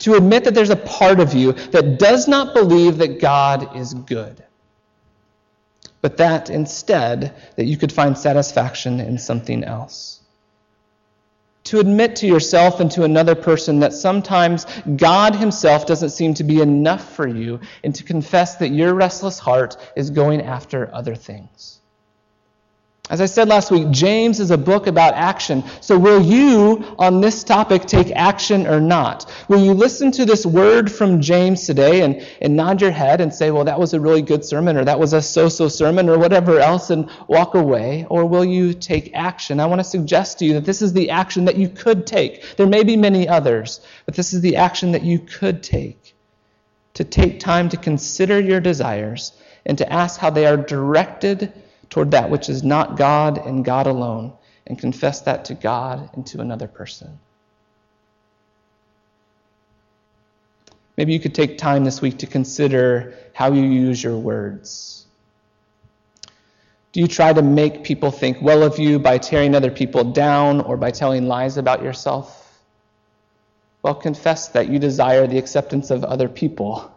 To 0.00 0.14
admit 0.14 0.44
that 0.44 0.54
there's 0.54 0.70
a 0.70 0.76
part 0.76 1.20
of 1.20 1.34
you 1.34 1.52
that 1.52 1.98
does 1.98 2.26
not 2.26 2.54
believe 2.54 2.98
that 2.98 3.20
God 3.20 3.76
is 3.76 3.94
good, 3.94 4.42
but 6.00 6.16
that 6.16 6.50
instead 6.50 7.34
that 7.56 7.66
you 7.66 7.76
could 7.76 7.92
find 7.92 8.16
satisfaction 8.16 8.98
in 9.00 9.18
something 9.18 9.62
else. 9.62 10.20
To 11.64 11.78
admit 11.78 12.16
to 12.16 12.26
yourself 12.26 12.80
and 12.80 12.90
to 12.92 13.04
another 13.04 13.34
person 13.34 13.80
that 13.80 13.92
sometimes 13.92 14.64
God 14.96 15.36
Himself 15.36 15.86
doesn't 15.86 16.10
seem 16.10 16.32
to 16.34 16.44
be 16.44 16.60
enough 16.62 17.14
for 17.14 17.28
you, 17.28 17.60
and 17.84 17.94
to 17.94 18.02
confess 18.02 18.56
that 18.56 18.70
your 18.70 18.94
restless 18.94 19.38
heart 19.38 19.76
is 19.94 20.10
going 20.10 20.40
after 20.40 20.92
other 20.92 21.14
things. 21.14 21.79
As 23.10 23.20
I 23.20 23.26
said 23.26 23.48
last 23.48 23.72
week, 23.72 23.90
James 23.90 24.38
is 24.38 24.52
a 24.52 24.56
book 24.56 24.86
about 24.86 25.14
action. 25.14 25.64
So 25.80 25.98
will 25.98 26.22
you, 26.22 26.94
on 26.96 27.20
this 27.20 27.42
topic, 27.42 27.84
take 27.86 28.12
action 28.12 28.68
or 28.68 28.80
not? 28.80 29.28
Will 29.48 29.58
you 29.58 29.74
listen 29.74 30.12
to 30.12 30.24
this 30.24 30.46
word 30.46 30.92
from 30.92 31.20
James 31.20 31.66
today 31.66 32.02
and, 32.02 32.24
and 32.40 32.54
nod 32.54 32.80
your 32.80 32.92
head 32.92 33.20
and 33.20 33.34
say, 33.34 33.50
well, 33.50 33.64
that 33.64 33.80
was 33.80 33.94
a 33.94 34.00
really 34.00 34.22
good 34.22 34.44
sermon, 34.44 34.76
or 34.76 34.84
that 34.84 35.00
was 35.00 35.12
a 35.12 35.20
so 35.20 35.48
so 35.48 35.66
sermon, 35.66 36.08
or 36.08 36.20
whatever 36.20 36.60
else, 36.60 36.90
and 36.90 37.10
walk 37.26 37.56
away? 37.56 38.06
Or 38.08 38.26
will 38.26 38.44
you 38.44 38.72
take 38.74 39.10
action? 39.12 39.58
I 39.58 39.66
want 39.66 39.80
to 39.80 39.84
suggest 39.84 40.38
to 40.38 40.44
you 40.44 40.52
that 40.52 40.64
this 40.64 40.80
is 40.80 40.92
the 40.92 41.10
action 41.10 41.46
that 41.46 41.56
you 41.56 41.68
could 41.68 42.06
take. 42.06 42.56
There 42.56 42.68
may 42.68 42.84
be 42.84 42.96
many 42.96 43.26
others, 43.26 43.84
but 44.06 44.14
this 44.14 44.32
is 44.32 44.40
the 44.40 44.54
action 44.54 44.92
that 44.92 45.02
you 45.02 45.18
could 45.18 45.64
take. 45.64 46.14
To 46.94 47.02
take 47.02 47.40
time 47.40 47.70
to 47.70 47.76
consider 47.76 48.38
your 48.38 48.60
desires 48.60 49.32
and 49.66 49.76
to 49.78 49.92
ask 49.92 50.20
how 50.20 50.30
they 50.30 50.46
are 50.46 50.56
directed 50.56 51.52
toward 51.90 52.12
that 52.12 52.30
which 52.30 52.48
is 52.48 52.62
not 52.62 52.96
God 52.96 53.38
and 53.38 53.64
God 53.64 53.86
alone, 53.86 54.32
and 54.66 54.78
confess 54.78 55.22
that 55.22 55.46
to 55.46 55.54
God 55.54 56.10
and 56.14 56.24
to 56.28 56.40
another 56.40 56.68
person. 56.68 57.18
Maybe 60.96 61.12
you 61.12 61.20
could 61.20 61.34
take 61.34 61.58
time 61.58 61.84
this 61.84 62.00
week 62.00 62.18
to 62.18 62.26
consider 62.26 63.14
how 63.32 63.52
you 63.52 63.62
use 63.62 64.02
your 64.02 64.16
words. 64.16 65.06
Do 66.92 67.00
you 67.00 67.08
try 67.08 67.32
to 67.32 67.42
make 67.42 67.84
people 67.84 68.10
think 68.10 68.38
well 68.40 68.62
of 68.62 68.78
you 68.78 68.98
by 68.98 69.18
tearing 69.18 69.54
other 69.54 69.70
people 69.70 70.04
down 70.04 70.60
or 70.60 70.76
by 70.76 70.90
telling 70.90 71.26
lies 71.26 71.56
about 71.56 71.82
yourself? 71.82 72.36
Well, 73.82 73.94
confess 73.94 74.48
that 74.48 74.68
you 74.68 74.78
desire 74.78 75.26
the 75.26 75.38
acceptance 75.38 75.90
of 75.90 76.04
other 76.04 76.28
people 76.28 76.92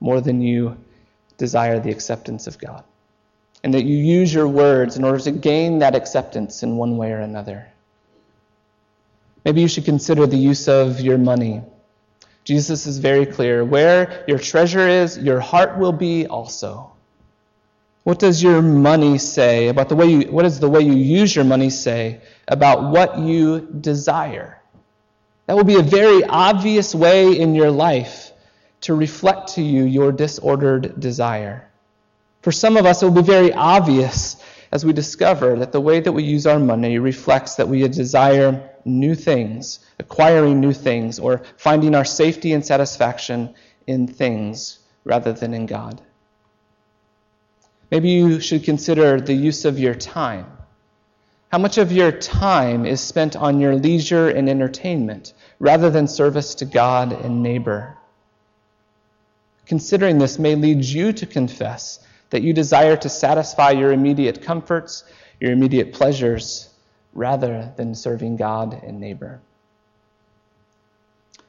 more 0.00 0.20
than 0.20 0.40
you 0.42 0.76
desire 1.38 1.78
the 1.80 1.90
acceptance 1.90 2.46
of 2.46 2.58
God 2.58 2.84
and 3.66 3.74
that 3.74 3.84
you 3.84 3.96
use 3.96 4.32
your 4.32 4.46
words 4.46 4.96
in 4.96 5.02
order 5.02 5.18
to 5.18 5.32
gain 5.32 5.80
that 5.80 5.96
acceptance 5.96 6.62
in 6.62 6.76
one 6.76 6.96
way 6.96 7.10
or 7.10 7.18
another. 7.18 7.66
Maybe 9.44 9.60
you 9.60 9.66
should 9.66 9.84
consider 9.84 10.24
the 10.24 10.36
use 10.36 10.68
of 10.68 11.00
your 11.00 11.18
money. 11.18 11.62
Jesus 12.44 12.86
is 12.86 12.98
very 12.98 13.26
clear. 13.26 13.64
Where 13.64 14.24
your 14.28 14.38
treasure 14.38 14.86
is, 14.86 15.18
your 15.18 15.40
heart 15.40 15.78
will 15.78 15.90
be 15.90 16.28
also. 16.28 16.92
What 18.04 18.20
does 18.20 18.40
your 18.40 18.62
money 18.62 19.18
say 19.18 19.66
about 19.66 19.88
the 19.88 19.96
way 19.96 20.06
you, 20.12 20.20
what 20.30 20.44
does 20.44 20.60
the 20.60 20.70
way 20.70 20.82
you 20.82 20.92
use 20.92 21.34
your 21.34 21.44
money 21.44 21.70
say 21.70 22.20
about 22.46 22.92
what 22.92 23.18
you 23.18 23.66
desire? 23.80 24.62
That 25.46 25.56
will 25.56 25.64
be 25.64 25.80
a 25.80 25.82
very 25.82 26.22
obvious 26.22 26.94
way 26.94 27.36
in 27.36 27.56
your 27.56 27.72
life 27.72 28.30
to 28.82 28.94
reflect 28.94 29.54
to 29.54 29.60
you 29.60 29.82
your 29.82 30.12
disordered 30.12 31.00
desire. 31.00 31.68
For 32.46 32.52
some 32.52 32.76
of 32.76 32.86
us, 32.86 33.02
it 33.02 33.06
will 33.06 33.22
be 33.24 33.26
very 33.26 33.52
obvious 33.52 34.36
as 34.70 34.84
we 34.84 34.92
discover 34.92 35.56
that 35.56 35.72
the 35.72 35.80
way 35.80 35.98
that 35.98 36.12
we 36.12 36.22
use 36.22 36.46
our 36.46 36.60
money 36.60 36.96
reflects 37.00 37.56
that 37.56 37.66
we 37.66 37.88
desire 37.88 38.70
new 38.84 39.16
things, 39.16 39.80
acquiring 39.98 40.60
new 40.60 40.72
things, 40.72 41.18
or 41.18 41.42
finding 41.56 41.96
our 41.96 42.04
safety 42.04 42.52
and 42.52 42.64
satisfaction 42.64 43.52
in 43.88 44.06
things 44.06 44.78
rather 45.02 45.32
than 45.32 45.54
in 45.54 45.66
God. 45.66 46.00
Maybe 47.90 48.10
you 48.10 48.38
should 48.38 48.62
consider 48.62 49.20
the 49.20 49.34
use 49.34 49.64
of 49.64 49.80
your 49.80 49.96
time. 49.96 50.46
How 51.50 51.58
much 51.58 51.78
of 51.78 51.90
your 51.90 52.12
time 52.12 52.86
is 52.86 53.00
spent 53.00 53.34
on 53.34 53.58
your 53.58 53.74
leisure 53.74 54.28
and 54.28 54.48
entertainment 54.48 55.32
rather 55.58 55.90
than 55.90 56.06
service 56.06 56.54
to 56.54 56.64
God 56.64 57.12
and 57.12 57.42
neighbor? 57.42 57.96
Considering 59.66 60.18
this 60.18 60.38
may 60.38 60.54
lead 60.54 60.84
you 60.84 61.12
to 61.12 61.26
confess 61.26 62.06
that 62.30 62.42
you 62.42 62.52
desire 62.52 62.96
to 62.96 63.08
satisfy 63.08 63.70
your 63.70 63.92
immediate 63.92 64.42
comforts, 64.42 65.04
your 65.40 65.52
immediate 65.52 65.92
pleasures, 65.92 66.70
rather 67.12 67.72
than 67.76 67.94
serving 67.94 68.36
God 68.36 68.80
and 68.82 69.00
neighbor. 69.00 69.40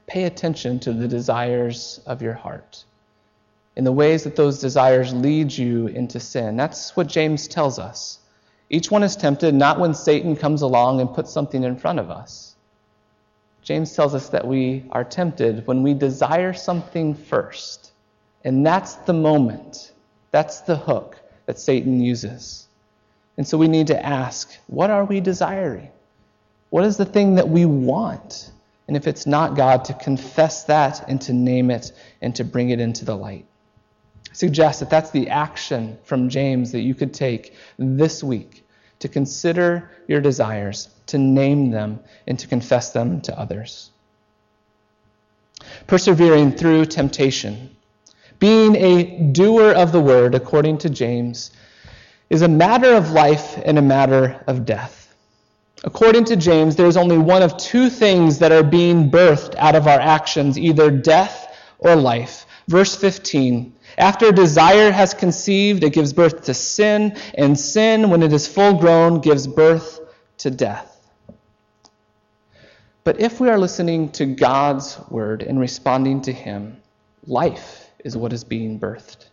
Pay 0.07 0.23
attention 0.23 0.79
to 0.79 0.93
the 0.93 1.07
desires 1.07 1.99
of 2.05 2.21
your 2.21 2.33
heart 2.33 2.85
in 3.77 3.83
the 3.83 3.91
ways 3.91 4.23
that 4.23 4.35
those 4.35 4.59
desires 4.59 5.13
lead 5.13 5.55
you 5.55 5.85
into 5.87 6.19
sin. 6.19 6.57
That's 6.57 6.95
what 6.95 7.05
James 7.05 7.47
tells 7.47 7.77
us. 7.77 8.17
Each 8.71 8.89
one 8.89 9.03
is 9.03 9.15
tempted 9.15 9.53
not 9.53 9.79
when 9.79 9.93
Satan 9.93 10.35
comes 10.35 10.63
along 10.63 10.99
and 10.99 11.13
puts 11.13 11.31
something 11.31 11.63
in 11.63 11.77
front 11.77 11.99
of 11.99 12.09
us. 12.09 12.55
James 13.61 13.93
tells 13.93 14.15
us 14.15 14.29
that 14.29 14.47
we 14.47 14.85
are 14.91 15.03
tempted 15.03 15.67
when 15.67 15.83
we 15.83 15.93
desire 15.93 16.53
something 16.53 17.13
first. 17.13 17.91
And 18.43 18.65
that's 18.65 18.95
the 18.95 19.13
moment 19.13 19.91
that's 20.31 20.61
the 20.61 20.75
hook 20.75 21.17
that 21.45 21.59
Satan 21.59 21.99
uses. 22.01 22.67
And 23.37 23.47
so 23.47 23.57
we 23.57 23.67
need 23.67 23.87
to 23.87 24.05
ask 24.05 24.55
what 24.67 24.89
are 24.89 25.05
we 25.05 25.19
desiring? 25.21 25.89
What 26.69 26.83
is 26.83 26.97
the 26.97 27.05
thing 27.05 27.35
that 27.35 27.47
we 27.47 27.65
want? 27.65 28.51
And 28.87 28.97
if 28.97 29.07
it's 29.07 29.27
not 29.27 29.55
God, 29.55 29.85
to 29.85 29.93
confess 29.93 30.63
that 30.65 31.07
and 31.09 31.21
to 31.21 31.33
name 31.33 31.71
it 31.71 31.91
and 32.21 32.35
to 32.35 32.43
bring 32.43 32.69
it 32.69 32.79
into 32.79 33.05
the 33.05 33.15
light. 33.15 33.45
suggest 34.33 34.81
that 34.81 34.89
that's 34.89 35.11
the 35.11 35.29
action 35.29 35.97
from 36.03 36.29
James 36.29 36.71
that 36.71 36.81
you 36.81 36.93
could 36.93 37.13
take 37.13 37.55
this 37.77 38.23
week 38.23 38.65
to 38.99 39.07
consider 39.07 39.89
your 40.07 40.21
desires, 40.21 40.89
to 41.07 41.17
name 41.17 41.71
them, 41.71 41.99
and 42.27 42.37
to 42.39 42.47
confess 42.47 42.91
them 42.91 43.21
to 43.21 43.39
others. 43.39 43.91
Persevering 45.87 46.51
through 46.51 46.85
temptation, 46.85 47.75
being 48.39 48.76
a 48.76 49.32
doer 49.32 49.71
of 49.71 49.91
the 49.91 50.00
word, 50.00 50.36
according 50.36 50.78
to 50.80 50.89
James, 50.89 51.52
is 52.30 52.41
a 52.41 52.47
matter 52.47 52.93
of 52.93 53.12
life 53.12 53.60
and 53.65 53.78
a 53.78 53.82
matter 53.82 54.43
of 54.47 54.65
death. 54.65 55.15
According 55.84 56.26
to 56.26 56.36
James, 56.36 56.76
there's 56.76 56.97
only 56.97 57.17
one 57.17 57.41
of 57.41 57.56
two 57.58 57.89
things 57.89 58.39
that 58.39 58.52
are 58.52 58.63
being 58.63 59.10
birthed 59.10 59.56
out 59.56 59.76
of 59.76 59.88
our 59.88 60.00
actions 60.00 60.58
either 60.58 60.91
death 60.91 61.56
or 61.80 61.95
life. 61.95 62.45
Verse 62.67 62.95
15 62.95 63.73
After 63.97 64.32
desire 64.32 64.91
has 64.91 65.13
conceived, 65.13 65.84
it 65.84 65.93
gives 65.93 66.13
birth 66.13 66.43
to 66.45 66.54
sin, 66.54 67.17
and 67.36 67.58
sin, 67.58 68.10
when 68.10 68.23
it 68.23 68.34
is 68.34 68.47
full 68.47 68.73
grown, 68.73 69.21
gives 69.21 69.47
birth 69.47 70.00
to 70.39 70.52
death. 70.52 70.93
But 73.04 73.21
if 73.21 73.39
we 73.39 73.50
are 73.50 73.58
listening 73.58 74.10
to 74.13 74.26
God's 74.26 75.00
word 75.10 75.41
and 75.41 75.60
responding 75.60 76.23
to 76.23 76.34
Him, 76.34 76.78
life 77.26 77.87
is 78.03 78.15
what 78.15 78.33
is 78.33 78.43
being 78.43 78.79
birthed. 78.79 79.25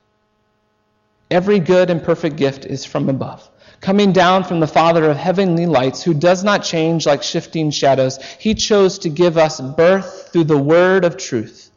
Every 1.31 1.59
good 1.59 1.91
and 1.91 2.03
perfect 2.03 2.37
gift 2.37 2.65
is 2.67 2.85
from 2.85 3.09
above, 3.09 3.49
coming 3.81 4.13
down 4.13 4.45
from 4.45 4.61
the 4.61 4.67
Father 4.67 5.11
of 5.11 5.17
heavenly 5.17 5.67
lights, 5.67 6.03
who 6.03 6.15
does 6.15 6.45
not 6.45 6.65
change 6.65 7.07
like 7.07 7.23
shifting 7.23 7.71
shadows. 7.71 8.19
He 8.39 8.55
chose 8.55 8.99
to 9.01 9.09
give 9.09 9.39
us 9.39 9.61
birth 9.61 10.31
through 10.33 10.45
the 10.45 10.59
word 10.59 11.05
of 11.05 11.17
truth, 11.17 11.71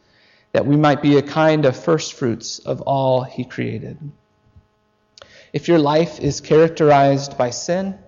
that 0.52 0.66
we 0.66 0.76
might 0.76 1.02
be 1.02 1.16
a 1.16 1.22
kind 1.22 1.64
of 1.64 1.76
first 1.76 2.14
fruits 2.14 2.58
of 2.58 2.82
all 2.82 3.22
He 3.22 3.44
created. 3.44 3.98
If 5.52 5.66
your 5.66 5.78
life 5.78 6.20
is 6.20 6.40
characterized 6.40 7.38
by 7.38 7.50
sin, 7.50 7.98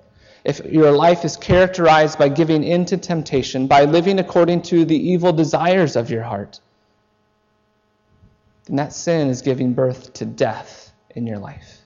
if 0.45 0.65
your 0.65 0.93
life 0.93 1.25
is 1.25 1.37
characterized 1.37 2.19
by 2.19 2.29
giving 2.29 2.65
in 2.65 2.85
to 2.87 2.97
temptation, 2.97 3.67
by 3.67 3.85
living 3.85 4.19
according 4.19 4.63
to 4.63 4.85
the 4.85 5.11
evil 5.11 5.33
desires 5.33 5.97
of 5.97 6.11
your 6.11 6.23
heart, 6.23 6.61
then 8.71 8.77
that 8.77 8.93
sin 8.93 9.29
is 9.29 9.43
giving 9.43 9.75
birth 9.75 10.13
to 10.13 10.25
death 10.25 10.93
in 11.17 11.27
your 11.27 11.39
life. 11.39 11.79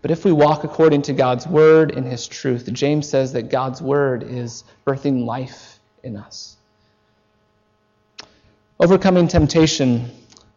But 0.00 0.10
if 0.10 0.24
we 0.24 0.32
walk 0.32 0.64
according 0.64 1.02
to 1.02 1.12
God's 1.12 1.46
word 1.46 1.92
and 1.96 2.04
his 2.04 2.26
truth, 2.26 2.68
James 2.72 3.08
says 3.08 3.34
that 3.34 3.48
God's 3.48 3.80
word 3.80 4.24
is 4.24 4.64
birthing 4.84 5.24
life 5.24 5.78
in 6.02 6.16
us. 6.16 6.56
Overcoming 8.80 9.28
temptation, 9.28 10.10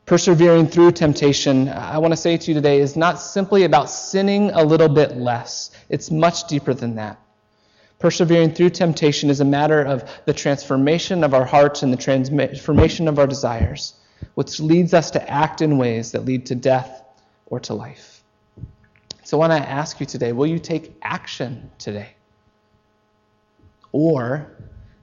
persevering 0.07 0.65
through 0.65 0.93
temptation, 0.93 1.69
I 1.69 1.99
want 1.99 2.13
to 2.13 2.17
say 2.17 2.35
to 2.37 2.47
you 2.47 2.55
today, 2.55 2.79
is 2.79 2.95
not 2.95 3.21
simply 3.21 3.63
about 3.63 3.91
sinning 3.91 4.49
a 4.49 4.63
little 4.63 4.89
bit 4.89 5.15
less. 5.17 5.69
It's 5.87 6.09
much 6.09 6.47
deeper 6.47 6.73
than 6.73 6.95
that. 6.95 7.19
Persevering 7.99 8.55
through 8.55 8.71
temptation 8.71 9.29
is 9.29 9.39
a 9.39 9.45
matter 9.45 9.83
of 9.83 10.09
the 10.25 10.33
transformation 10.33 11.23
of 11.23 11.35
our 11.35 11.45
hearts 11.45 11.83
and 11.83 11.93
the 11.93 11.97
transformation 11.97 13.07
of 13.07 13.19
our 13.19 13.27
desires, 13.27 13.93
which 14.33 14.59
leads 14.59 14.93
us 14.93 15.11
to 15.11 15.29
act 15.29 15.61
in 15.61 15.77
ways 15.77 16.11
that 16.11 16.25
lead 16.25 16.45
to 16.47 16.55
death 16.55 17.03
or 17.45 17.59
to 17.61 17.73
life. 17.73 18.23
So 19.23 19.37
when 19.37 19.51
I 19.51 19.59
ask 19.59 19.99
you 19.99 20.05
today 20.05 20.31
will 20.31 20.47
you 20.47 20.59
take 20.59 20.97
action 21.01 21.71
today? 21.77 22.09
Or 23.91 24.51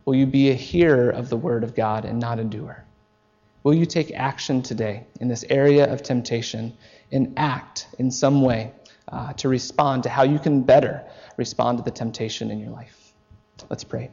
will 0.04 0.14
you 0.14 0.26
be 0.26 0.50
a 0.50 0.54
hearer 0.54 1.10
of 1.10 1.28
the 1.28 1.36
word 1.36 1.64
of 1.64 1.74
God 1.74 2.04
and 2.04 2.20
not 2.20 2.38
a 2.38 2.44
doer? 2.44 2.84
Will 3.64 3.74
you 3.74 3.86
take 3.86 4.10
action 4.12 4.60
today 4.60 5.06
in 5.20 5.28
this 5.28 5.44
area 5.48 5.90
of 5.92 6.02
temptation 6.02 6.76
and 7.12 7.32
act 7.36 7.86
in 7.98 8.10
some 8.10 8.42
way 8.42 8.72
uh, 9.08 9.32
to 9.34 9.48
respond 9.48 10.02
to 10.02 10.08
how 10.08 10.24
you 10.24 10.38
can 10.38 10.62
better 10.62 11.04
respond 11.36 11.78
to 11.78 11.84
the 11.84 11.90
temptation 11.90 12.50
in 12.50 12.58
your 12.58 12.70
life? 12.70 13.12
Let's 13.70 13.84
pray. 13.84 14.10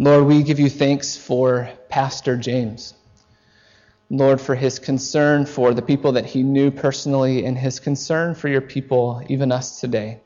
Lord, 0.00 0.24
we 0.24 0.42
give 0.42 0.58
you 0.58 0.70
thanks 0.70 1.14
for 1.14 1.70
Pastor 1.90 2.34
James. 2.34 2.94
Lord, 4.08 4.40
for 4.40 4.54
his 4.54 4.78
concern 4.78 5.44
for 5.44 5.74
the 5.74 5.82
people 5.82 6.12
that 6.12 6.24
he 6.24 6.42
knew 6.42 6.70
personally 6.70 7.44
and 7.44 7.58
his 7.58 7.80
concern 7.80 8.34
for 8.34 8.48
your 8.48 8.62
people, 8.62 9.22
even 9.28 9.52
us 9.52 9.78
today, 9.78 10.22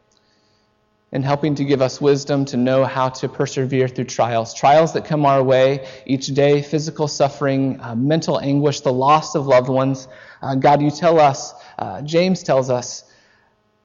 and 1.11 1.25
helping 1.25 1.57
to 1.57 1.65
give 1.65 1.83
us 1.83 2.01
wisdom 2.01 2.45
to 2.45 2.57
know 2.57 2.85
how 2.85 3.09
to 3.09 3.29
persevere 3.29 3.89
through 3.89 4.05
trials. 4.05 4.55
Trials 4.55 4.93
that 4.93 5.07
come 5.07 5.27
our 5.27 5.43
way 5.43 5.89
each 6.07 6.29
day 6.29 6.63
physical 6.63 7.09
suffering, 7.09 7.81
uh, 7.81 7.97
mental 7.97 8.39
anguish, 8.39 8.79
the 8.83 8.93
loss 8.93 9.35
of 9.35 9.49
loved 9.49 9.69
ones. 9.69 10.07
Uh, 10.41 10.55
God, 10.55 10.83
you 10.83 10.93
tell 10.93 11.19
us, 11.19 11.53
uh, 11.81 12.01
James 12.03 12.45
tells 12.45 12.71
us, 12.71 13.11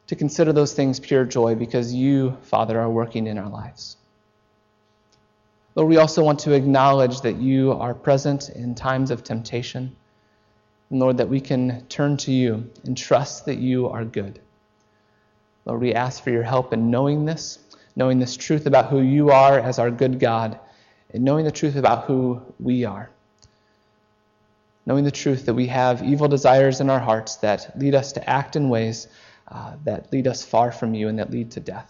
to 0.06 0.16
consider 0.16 0.54
those 0.54 0.74
things 0.74 1.00
pure 1.00 1.26
joy 1.26 1.56
because 1.56 1.92
you, 1.92 2.38
Father, 2.44 2.80
are 2.80 2.92
working 2.92 3.26
in 3.26 3.40
our 3.40 3.50
lives. 3.50 3.98
Lord, 5.80 5.92
we 5.92 5.96
also 5.96 6.22
want 6.22 6.40
to 6.40 6.52
acknowledge 6.52 7.22
that 7.22 7.38
you 7.38 7.72
are 7.72 7.94
present 7.94 8.50
in 8.50 8.76
times 8.76 9.12
of 9.12 9.24
temptation. 9.24 9.96
And 10.90 11.00
Lord, 11.00 11.16
that 11.20 11.30
we 11.30 11.40
can 11.40 11.86
turn 11.88 12.18
to 12.18 12.34
you 12.34 12.70
and 12.84 12.98
trust 12.98 13.46
that 13.46 13.60
you 13.60 13.88
are 13.88 14.04
good. 14.04 14.42
Lord, 15.64 15.80
we 15.80 15.94
ask 15.94 16.22
for 16.22 16.32
your 16.32 16.44
help 16.44 16.74
in 16.74 16.92
knowing 16.92 17.24
this, 17.24 17.60
knowing 17.96 18.20
this 18.20 18.36
truth 18.36 18.66
about 18.66 18.90
who 18.90 19.00
you 19.00 19.30
are 19.30 19.58
as 19.58 19.80
our 19.80 19.90
good 19.90 20.20
God, 20.20 20.60
and 21.14 21.24
knowing 21.24 21.46
the 21.46 21.52
truth 21.52 21.78
about 21.78 22.04
who 22.04 22.42
we 22.60 22.84
are. 22.84 23.10
Knowing 24.86 25.06
the 25.06 25.12
truth 25.12 25.46
that 25.46 25.54
we 25.54 25.68
have 25.68 26.04
evil 26.04 26.28
desires 26.28 26.82
in 26.82 26.90
our 26.90 27.00
hearts 27.00 27.38
that 27.38 27.80
lead 27.80 27.96
us 27.96 28.12
to 28.12 28.30
act 28.30 28.58
in 28.58 28.68
ways 28.68 29.08
uh, 29.48 29.76
that 29.86 30.12
lead 30.12 30.28
us 30.28 30.44
far 30.44 30.74
from 30.74 30.94
you 30.94 31.08
and 31.08 31.20
that 31.20 31.32
lead 31.32 31.52
to 31.52 31.62
death. 31.62 31.90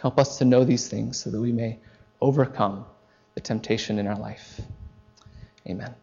Help 0.00 0.20
us 0.20 0.38
to 0.38 0.44
know 0.44 0.62
these 0.62 0.86
things 0.86 1.18
so 1.18 1.30
that 1.30 1.40
we 1.40 1.50
may 1.50 1.76
overcome 2.20 2.84
the 3.34 3.40
temptation 3.40 3.98
in 3.98 4.06
our 4.06 4.18
life. 4.18 4.60
Amen. 5.68 5.94